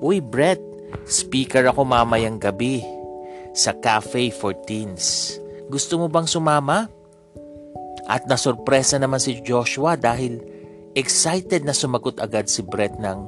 Uy 0.00 0.24
Brett, 0.24 0.60
speaker 1.04 1.68
ako 1.68 1.84
mamayang 1.84 2.40
gabi 2.40 2.80
sa 3.52 3.76
cafe 3.76 4.32
for 4.32 4.56
teens. 4.64 5.36
Gusto 5.68 6.00
mo 6.00 6.06
bang 6.08 6.24
sumama? 6.24 6.88
At 8.08 8.24
nasurpresa 8.24 8.96
naman 8.96 9.20
si 9.20 9.44
Joshua 9.44 10.00
dahil 10.00 10.40
Excited 10.96 11.62
na 11.62 11.76
sumagot 11.76 12.16
agad 12.18 12.48
si 12.48 12.64
Brett 12.64 12.96
ng, 12.96 13.20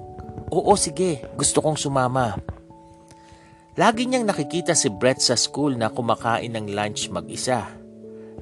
Oo 0.51 0.73
sige, 0.75 1.23
gusto 1.37 1.61
kong 1.61 1.77
sumama. 1.77 2.35
Lagi 3.79 4.09
niyang 4.09 4.27
nakikita 4.27 4.75
si 4.75 4.91
Brett 4.91 5.23
sa 5.23 5.39
school 5.39 5.79
na 5.79 5.93
kumakain 5.93 6.51
ng 6.51 6.73
lunch 6.75 7.13
mag-isa. 7.13 7.71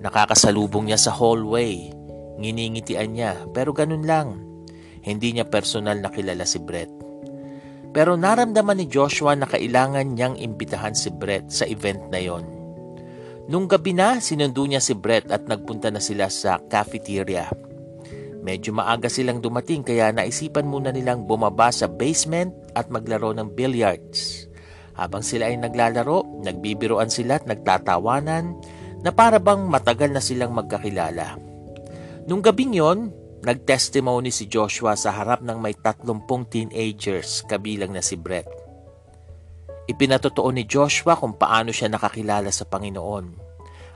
Nakakasalubong 0.00 0.88
niya 0.88 0.96
sa 0.96 1.12
hallway. 1.12 1.97
Nginingitian 2.38 3.10
niya, 3.12 3.32
pero 3.50 3.74
ganun 3.74 4.06
lang. 4.06 4.38
Hindi 5.02 5.34
niya 5.34 5.50
personal 5.50 5.98
na 5.98 6.10
kilala 6.10 6.46
si 6.46 6.62
Brett. 6.62 6.90
Pero 7.90 8.14
naramdaman 8.14 8.78
ni 8.78 8.86
Joshua 8.86 9.34
na 9.34 9.50
kailangan 9.50 10.14
niyang 10.14 10.38
imbitahan 10.38 10.94
si 10.94 11.10
Brett 11.10 11.50
sa 11.50 11.66
event 11.66 12.06
na 12.14 12.20
yon. 12.22 12.44
Nung 13.48 13.64
gabi 13.64 13.96
na, 13.96 14.20
sinundo 14.20 14.62
niya 14.68 14.78
si 14.78 14.92
Brett 14.92 15.32
at 15.32 15.48
nagpunta 15.48 15.88
na 15.88 15.98
sila 15.98 16.28
sa 16.28 16.60
cafeteria. 16.68 17.48
Medyo 18.44 18.76
maaga 18.76 19.10
silang 19.10 19.42
dumating 19.42 19.82
kaya 19.82 20.12
naisipan 20.14 20.68
muna 20.68 20.92
nilang 20.94 21.24
bumaba 21.24 21.72
sa 21.72 21.88
basement 21.90 22.54
at 22.76 22.92
maglaro 22.92 23.34
ng 23.34 23.50
billiards. 23.56 24.46
Habang 24.94 25.24
sila 25.24 25.48
ay 25.50 25.56
naglalaro, 25.58 26.44
nagbibiroan 26.44 27.08
sila 27.08 27.40
at 27.40 27.48
nagtatawanan 27.48 28.52
na 29.00 29.10
para 29.10 29.40
bang 29.40 29.64
matagal 29.64 30.12
na 30.12 30.22
silang 30.22 30.52
magkakilala. 30.52 31.47
Nung 32.28 32.44
gabing 32.44 32.76
yon, 32.76 33.08
nagtestimony 33.40 34.28
si 34.28 34.52
Joshua 34.52 34.92
sa 35.00 35.16
harap 35.16 35.40
ng 35.40 35.56
may 35.56 35.72
tatlumpung 35.72 36.44
teenagers 36.44 37.40
kabilang 37.48 37.96
na 37.96 38.04
si 38.04 38.20
Brett. 38.20 38.44
Ipinatotoo 39.88 40.52
ni 40.52 40.68
Joshua 40.68 41.16
kung 41.16 41.40
paano 41.40 41.72
siya 41.72 41.88
nakakilala 41.88 42.52
sa 42.52 42.68
Panginoon 42.68 43.48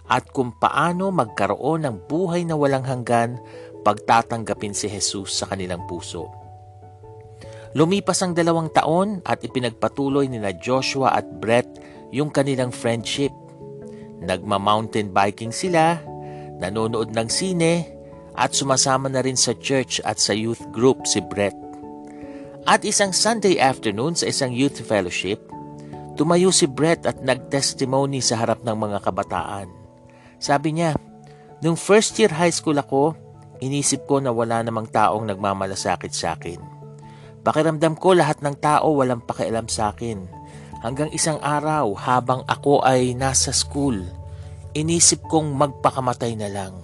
at 0.09 0.33
kung 0.33 0.57
paano 0.57 1.13
magkaroon 1.13 1.85
ng 1.85 1.97
buhay 2.09 2.49
na 2.49 2.57
walang 2.57 2.89
hanggan 2.89 3.37
pagtatanggapin 3.85 4.73
si 4.73 4.89
Jesus 4.89 5.37
sa 5.37 5.53
kanilang 5.53 5.85
puso. 5.85 6.33
Lumipas 7.77 8.25
ang 8.25 8.33
dalawang 8.33 8.73
taon 8.73 9.21
at 9.29 9.45
ipinagpatuloy 9.45 10.25
ni 10.33 10.41
na 10.41 10.57
Joshua 10.57 11.13
at 11.13 11.29
Brett 11.37 11.69
yung 12.09 12.33
kanilang 12.33 12.73
friendship. 12.73 13.33
Nagma-mountain 14.25 15.13
biking 15.13 15.53
sila, 15.53 16.01
nanonood 16.57 17.13
ng 17.13 17.29
sine, 17.29 18.01
at 18.39 18.57
sumasama 18.57 19.13
na 19.13 19.21
rin 19.21 19.37
sa 19.37 19.53
church 19.57 20.01
at 20.05 20.17
sa 20.17 20.33
youth 20.33 20.63
group 20.73 21.05
si 21.09 21.21
Brett. 21.21 21.57
At 22.69 22.87
isang 22.87 23.11
Sunday 23.11 23.59
afternoon 23.59 24.15
sa 24.15 24.31
isang 24.31 24.55
youth 24.55 24.79
fellowship, 24.83 25.43
tumayo 26.15 26.55
si 26.55 26.71
Brett 26.71 27.05
at 27.09 27.21
nagtestimony 27.21 28.23
sa 28.23 28.39
harap 28.39 28.63
ng 28.63 28.77
mga 28.77 28.99
kabataan. 29.03 29.69
Sabi 30.39 30.79
niya, 30.79 30.95
Nung 31.63 31.79
first 31.79 32.19
year 32.19 32.31
high 32.35 32.51
school 32.51 32.75
ako, 32.75 33.15
Inisip 33.63 34.11
ko 34.11 34.19
na 34.19 34.35
wala 34.35 34.59
namang 34.67 34.91
taong 34.91 35.23
nagmamalasakit 35.23 36.11
sa 36.11 36.35
akin. 36.35 36.59
Pakiramdam 37.47 37.95
ko 37.95 38.11
lahat 38.11 38.43
ng 38.43 38.59
tao 38.59 38.99
walang 38.99 39.23
pakialam 39.23 39.71
sa 39.71 39.95
akin. 39.95 40.27
Hanggang 40.83 41.15
isang 41.15 41.39
araw 41.39 41.95
habang 41.95 42.43
ako 42.51 42.83
ay 42.83 43.15
nasa 43.15 43.55
school, 43.55 44.03
inisip 44.75 45.23
kong 45.31 45.55
magpakamatay 45.55 46.35
na 46.35 46.51
lang. 46.51 46.75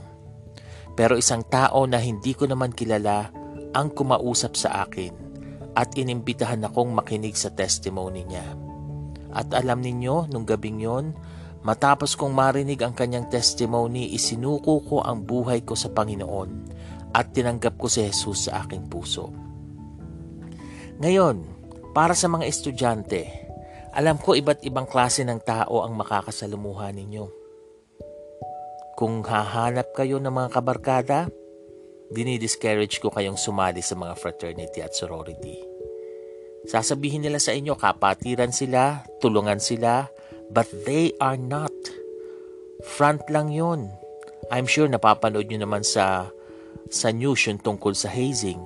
Pero 0.99 1.15
isang 1.15 1.47
tao 1.47 1.87
na 1.87 2.03
hindi 2.03 2.35
ko 2.35 2.51
naman 2.51 2.75
kilala 2.75 3.31
ang 3.71 3.95
kumausap 3.95 4.59
sa 4.59 4.83
akin 4.83 5.15
at 5.79 5.95
inimbitahan 5.95 6.67
akong 6.67 6.91
makinig 6.91 7.39
sa 7.39 7.55
testimony 7.55 8.27
niya. 8.27 8.59
At 9.31 9.55
alam 9.55 9.79
ninyo, 9.79 10.27
nung 10.35 10.43
gabing 10.43 10.83
yon, 10.83 11.15
Matapos 11.59 12.15
kong 12.15 12.31
marinig 12.33 12.79
ang 12.87 12.95
kanyang 12.95 13.27
testimony, 13.27 14.15
isinuko 14.15 14.79
ko 14.87 15.03
ang 15.03 15.27
buhay 15.27 15.67
ko 15.67 15.75
sa 15.75 15.91
Panginoon 15.91 16.51
at 17.11 17.35
tinanggap 17.35 17.75
ko 17.75 17.91
si 17.91 18.07
Jesus 18.07 18.47
sa 18.47 18.63
aking 18.63 18.87
puso. 18.87 19.35
Ngayon, 21.03 21.43
para 21.91 22.15
sa 22.15 22.31
mga 22.31 22.47
estudyante, 22.47 23.27
alam 23.91 24.23
ko 24.23 24.39
iba't 24.39 24.63
ibang 24.63 24.87
klase 24.87 25.27
ng 25.27 25.43
tao 25.43 25.83
ang 25.83 25.99
makakasalumuhan 25.99 26.95
ninyo. 26.95 27.38
Kung 28.99 29.23
hahanap 29.23 29.95
kayo 29.95 30.19
ng 30.19 30.35
mga 30.35 30.59
kabarkada, 30.59 31.31
dinidiscourage 32.11 32.99
ko 32.99 33.15
kayong 33.15 33.39
sumali 33.39 33.79
sa 33.79 33.95
mga 33.95 34.19
fraternity 34.19 34.83
at 34.83 34.91
sorority. 34.91 35.63
Sasabihin 36.67 37.23
nila 37.23 37.39
sa 37.39 37.55
inyo, 37.55 37.79
kapatiran 37.79 38.51
sila, 38.51 39.07
tulungan 39.23 39.63
sila, 39.63 40.11
But 40.51 40.67
they 40.83 41.15
are 41.23 41.39
not. 41.39 41.71
Front 42.99 43.31
lang 43.31 43.55
yon. 43.55 43.87
I'm 44.51 44.67
sure 44.67 44.91
napapanood 44.91 45.47
nyo 45.47 45.63
naman 45.63 45.87
sa, 45.87 46.35
sa 46.91 47.15
news 47.15 47.47
yung 47.47 47.63
tungkol 47.63 47.95
sa 47.95 48.11
hazing. 48.11 48.59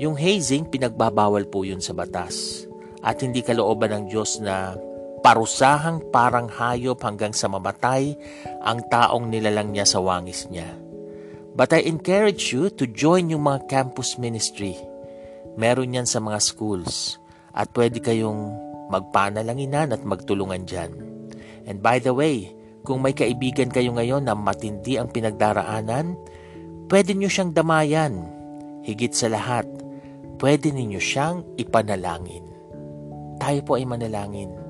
Yung 0.00 0.16
hazing, 0.16 0.72
pinagbabawal 0.72 1.52
po 1.52 1.68
yun 1.68 1.84
sa 1.84 1.92
batas. 1.92 2.64
At 3.04 3.20
hindi 3.20 3.44
kalooban 3.44 3.92
ng 3.92 4.04
Diyos 4.08 4.40
na 4.40 4.72
parusahang 5.24 6.04
parang 6.12 6.52
hayop 6.52 7.00
hanggang 7.00 7.32
sa 7.32 7.48
mamatay 7.48 8.12
ang 8.60 8.84
taong 8.92 9.32
nilalang 9.32 9.72
niya 9.72 9.88
sa 9.88 10.04
wangis 10.04 10.44
niya. 10.52 10.68
But 11.56 11.72
I 11.72 11.88
encourage 11.88 12.52
you 12.52 12.68
to 12.76 12.84
join 12.84 13.32
yung 13.32 13.48
mga 13.48 13.64
campus 13.72 14.20
ministry. 14.20 14.76
Meron 15.56 15.96
yan 15.96 16.04
sa 16.04 16.20
mga 16.20 16.44
schools. 16.44 17.16
At 17.56 17.72
pwede 17.72 18.04
kayong 18.04 18.52
magpanalanginan 18.92 19.96
at 19.96 20.02
magtulungan 20.02 20.66
dyan. 20.66 20.92
And 21.64 21.80
by 21.80 22.02
the 22.02 22.12
way, 22.12 22.52
kung 22.82 23.00
may 23.00 23.16
kaibigan 23.16 23.72
kayo 23.72 23.94
ngayon 23.96 24.28
na 24.28 24.36
matindi 24.36 25.00
ang 25.00 25.08
pinagdaraanan, 25.08 26.18
pwede 26.90 27.16
nyo 27.16 27.30
siyang 27.30 27.54
damayan. 27.56 28.28
Higit 28.84 29.16
sa 29.16 29.32
lahat, 29.32 29.64
pwede 30.42 30.68
ninyo 30.74 31.00
siyang 31.00 31.46
ipanalangin. 31.56 32.44
Tayo 33.38 33.60
po 33.64 33.78
ay 33.78 33.86
manalangin. 33.88 34.63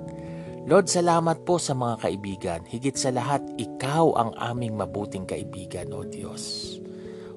Lord, 0.64 0.88
salamat 0.88 1.44
po 1.44 1.60
sa 1.60 1.76
mga 1.76 2.08
kaibigan. 2.08 2.60
Higit 2.64 2.96
sa 2.96 3.12
lahat, 3.12 3.44
ikaw 3.60 4.16
ang 4.16 4.32
aming 4.40 4.80
mabuting 4.80 5.28
kaibigan, 5.28 5.92
O 5.92 6.08
Diyos. 6.08 6.76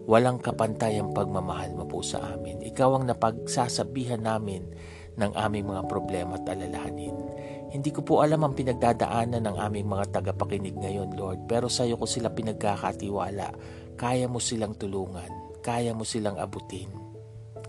Walang 0.07 0.39
kapantay 0.39 0.95
ang 0.95 1.11
pagmamahal 1.11 1.75
mo 1.75 1.83
po 1.83 1.99
sa 1.99 2.23
amin. 2.23 2.63
Ikaw 2.63 2.89
ang 2.95 3.03
napagsasabihan 3.11 4.23
namin 4.23 4.71
ng 5.19 5.31
aming 5.35 5.67
mga 5.67 5.83
problema 5.91 6.39
at 6.39 6.47
alalahanin. 6.47 7.19
Hindi 7.67 7.91
ko 7.91 7.99
po 8.07 8.23
alam 8.23 8.47
ang 8.47 8.55
pinagdadaanan 8.55 9.43
ng 9.43 9.57
aming 9.59 9.91
mga 9.91 10.23
tagapakinig 10.23 10.79
ngayon, 10.79 11.19
Lord, 11.19 11.51
pero 11.51 11.67
sa 11.67 11.83
iyo 11.83 11.99
ko 11.99 12.07
sila 12.07 12.31
pinagkakatiwala. 12.31 13.51
Kaya 13.99 14.31
mo 14.31 14.39
silang 14.39 14.79
tulungan, 14.79 15.59
kaya 15.59 15.91
mo 15.91 16.07
silang 16.07 16.39
abutin, 16.39 16.87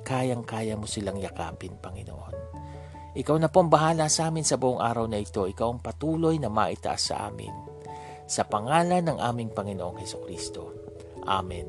kayang-kaya 0.06 0.78
mo 0.78 0.86
silang 0.86 1.18
yakapin, 1.18 1.74
Panginoon. 1.82 2.38
Ikaw 3.16 3.36
na 3.40 3.48
po 3.48 3.64
ang 3.64 3.70
bahala 3.72 4.10
sa 4.12 4.28
amin 4.28 4.44
sa 4.44 4.60
buong 4.60 4.82
araw 4.82 5.08
na 5.08 5.20
ito. 5.22 5.48
Ikaw 5.48 5.68
ang 5.68 5.80
patuloy 5.80 6.36
na 6.36 6.52
maitaas 6.52 7.08
sa 7.08 7.28
amin. 7.28 7.52
Sa 8.28 8.44
pangalan 8.44 9.04
ng 9.04 9.18
aming 9.22 9.54
Panginoong 9.56 9.96
Heso 10.00 10.20
Kristo. 10.20 10.76
Amen. 11.24 11.64